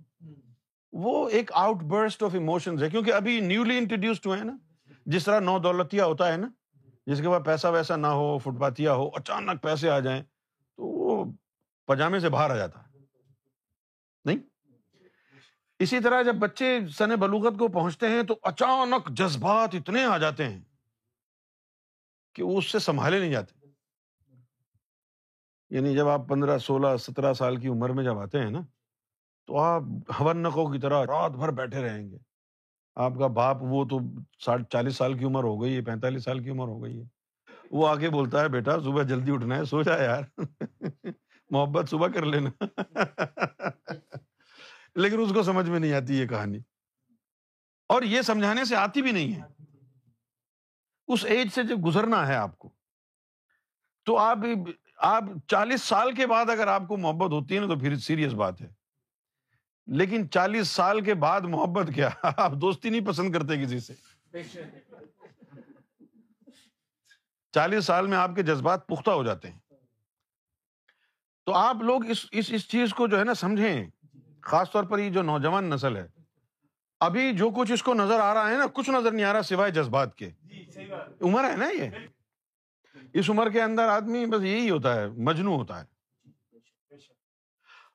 [0.99, 4.57] وہ ایک آؤٹ برسٹ آف ایموشن ہے۔ کیونکہ ابھی نیولی انٹروڈیوسڈ ہوئے ہیں نا،
[5.05, 6.49] جس طرح نو دولتیا ہوتا ہے نا،
[7.05, 10.23] جس کے بعد پیسہ ویسا نہ ہو، فٹ پاتیا ہو، اچانک پیسے آ جائیں،
[10.75, 11.25] تو وہ
[11.87, 12.97] پجامے سے باہر آ جاتا ہے۔
[14.25, 14.37] نہیں؟
[15.79, 20.49] اسی طرح جب بچے سن بلوغت کو پہنچتے ہیں، تو اچانک جذبات اتنے آ جاتے
[20.49, 20.61] ہیں
[22.33, 23.67] کہ وہ اس سے سنبھالے نہیں جاتے۔
[25.69, 28.61] یعنی جب آپ پندرہ، سولہ، سترہ سال کی عمر میں جب آتے ہیں نا
[29.47, 29.81] تو آپ
[30.19, 32.17] ہونکوں کی طرح رات بھر بیٹھے رہیں گے۔
[32.95, 33.99] آپ کا باپ وہ تو
[34.45, 37.03] ساٹھ، چالیس سال کی عمر ہو گئی ہے، پینتالیس سال کی عمر ہو گئی ہے۔
[37.71, 40.23] وہ آگے بولتا ہے، بیٹا، صبح جلدی اٹھنا ہے، سو جا یار۔
[41.49, 42.49] محبت صبح کر لینا۔
[44.95, 46.59] لیکن اس کو سمجھ میں نہیں آتی یہ کہانی۔
[47.89, 49.41] اور یہ سمجھانے سے آتی بھی نہیں ہے۔
[51.07, 52.69] اس ایج سے جب گزرنا ہے آپ کو۔
[54.05, 54.37] تو آپ
[54.97, 58.33] آپ چالیس سال کے بعد اگر آپ کو محبت ہوتی ہے نا، تو پھر سیریس
[58.33, 58.76] بات ہے۔
[59.87, 63.93] لیکن چالیس سال کے بعد محبت کیا؟ آپ دوستی نہیں پسند کرتے کسی سے۔
[67.51, 69.59] چالیس سال میں آپ کے جذبات پختہ ہو جاتے ہیں۔
[71.45, 73.89] تو آپ لوگ اس اس اس چیز کو جو ہے نا سمجھیں۔
[74.41, 76.07] خاص طور پر یہ جو نوجوان نسل ہے۔
[76.99, 79.41] ابھی جو کچھ اس کو نظر آ رہا ہے نا، کچھ نظر نہیں آ رہا
[79.41, 80.29] سوائے جذبات کے۔
[81.21, 81.89] عمر ہے نا یہ؟
[83.13, 85.85] اس عمر کے اندر آدمی بس یہی ہوتا ہے مجنو ہوتا ہے۔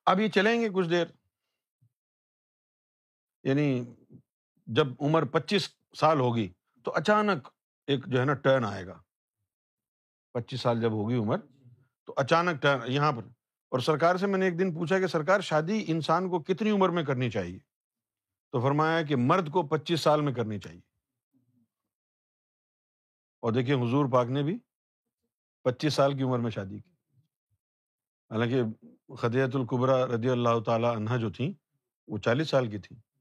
[0.07, 1.07] اب یہ چلیں گے کچھ دیر۔
[3.45, 3.85] یعنی
[4.67, 6.53] جب عمر پچیس سال ہوگی
[6.85, 7.49] تو اچانک
[7.87, 9.03] ایک جو ہے نا ٹرن آئے گا۔
[10.33, 11.37] پچیس سال جب ہوگی عمر
[12.05, 13.23] تو اچانک ٹرن یہاں پر۔
[13.69, 16.89] اور سرکار سے میں نے ایک دن پوچھا کہ سرکار، شادی انسان کو کتنی عمر
[16.89, 17.59] میں کرنی چاہیے؟
[18.53, 20.81] تو فرمایا کہ مرد کو پچیس سال میں کرنی چاہیے۔
[23.41, 24.59] اور دیکھیے حضور پاک نے بھی
[25.63, 26.91] پچیس سال کی عمر میں شادی کی۔
[28.31, 28.63] حالانکہ
[29.15, 31.53] خدیت القبرا رضی اللہ تعالی عنہ جو تھیں،
[32.09, 33.12] وہ چالیس سال کی تھیں۔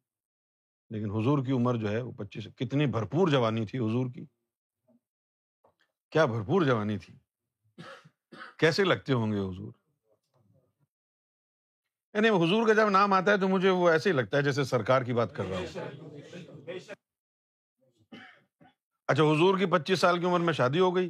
[0.91, 4.25] لیکن حضور کی عمر جو ہے وہ پچیس، کتنی بھرپور جوانی تھی حضور کی۔
[6.11, 7.15] کیا بھرپور جوانی تھی۔
[8.57, 9.71] کیسے لگتے ہوں گے حضور؟
[12.13, 14.63] یعنی حضور کا جب نام آتا ہے تو مجھے وہ ایسے ہی لگتا ہے جیسے
[14.63, 15.65] سرکار کی بات کر رہا ہوں۔
[19.07, 21.09] اچھا حضور کی پچیس سال کی عمر میں شادی ہو گئی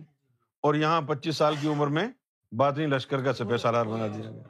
[0.61, 2.07] اور یہاں پچیس سال کی عمر میں
[2.51, 4.43] باطنی لشکر کا سپہ سالار بنا دیا گیا۔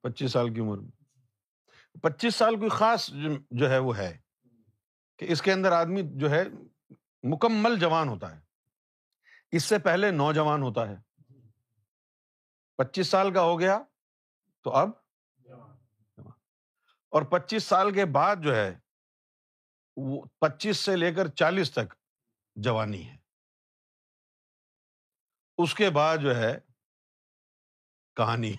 [0.00, 1.01] پچیس سال کی عمر میں۔
[2.02, 3.10] پچیس سال کوئی خاص
[3.50, 4.18] جو ہے وہ ہے
[5.16, 6.44] کہ اس کے اندر آدمی جو ہے
[7.22, 8.40] مکمل جوان ہوتا ہے۔
[9.50, 10.96] اس سے پہلے نوجوان ہوتا ہے۔
[12.76, 13.78] پچیس سال کا ہو گیا
[14.62, 14.88] تو اب
[17.08, 18.78] اور پچیس سال کے بعد جو ہے
[19.96, 21.94] وہ پچیس سے لے کر چالیس تک
[22.54, 23.16] جوانی ہے۔
[25.58, 26.58] اس کے بعد جو ہے
[28.16, 28.54] کہانی۔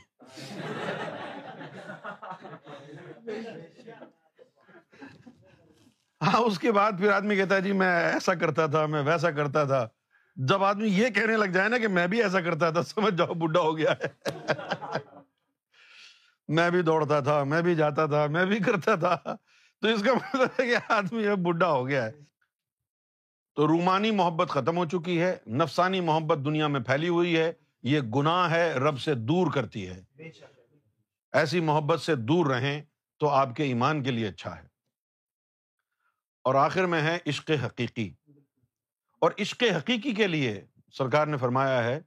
[6.22, 9.32] ہاں اس کے بعد پھر آدمی کہتا ہے جی میں ایسا کرتا تھا، میں ویسا
[9.32, 9.88] کرتا تھا۔
[10.36, 13.34] جب آدمی یہ کہنے لگ جائے نا کہ میں بھی ایسا کرتا تھا، سمجھ جاؤ
[13.34, 14.30] بڈھا ہو گیا ہے۔
[16.48, 19.36] میں بھی دوڑتا تھا، میں بھی جاتا تھا، میں بھی کرتا تھا۔
[19.82, 22.12] تو اس کا مطلب ہے کہ آدمی اب بڈھا ہو گیا ہے۔
[23.56, 27.54] تو رومانی محبت ختم ہو چکی ہے، نفسانی محبت دنیا میں پھیلی ہوئی ہے۔
[27.84, 30.04] یہ گناہ ہے، رب سے دور کرتی ہے۔
[31.32, 32.82] ایسی محبت سے دور رہیں۔
[33.24, 34.68] تو آپ کے ایمان کے لیے اچھا ہے۔
[36.44, 38.14] اور آخر میں ہے عشق حقیقی۔
[39.22, 42.00] اور عشق حقیقی کے لیے سرکار نے فرمایا ہے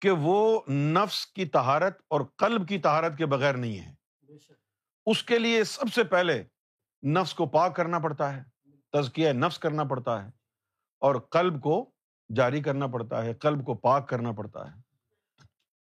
[0.00, 3.94] کہ وہ نفس کی تہارت اور قلب کی تہارت کے بغیر نہیں ہے۔
[5.06, 6.44] اس کے لیے سب سے پہلے
[7.06, 10.30] نفس کو پاک کرنا پڑتا ہے تزکیہ نفس کرنا پڑتا ہے
[11.00, 11.90] اور قلب کو
[12.36, 14.80] جاری کرنا پڑتا ہے قلب کو پاک کرنا پڑتا ہے۔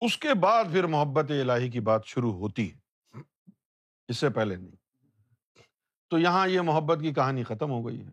[0.01, 2.83] اس کے بعد پھر محبت الہی کی بات شروع ہوتی ہے۔
[4.07, 4.82] اس سے پہلے نہیں۔
[6.13, 8.09] تو یہاں یہ محبت کی کہانی ختم ہو گئی ہے۔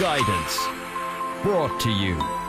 [0.00, 0.58] Guidance
[1.46, 2.45] what Brought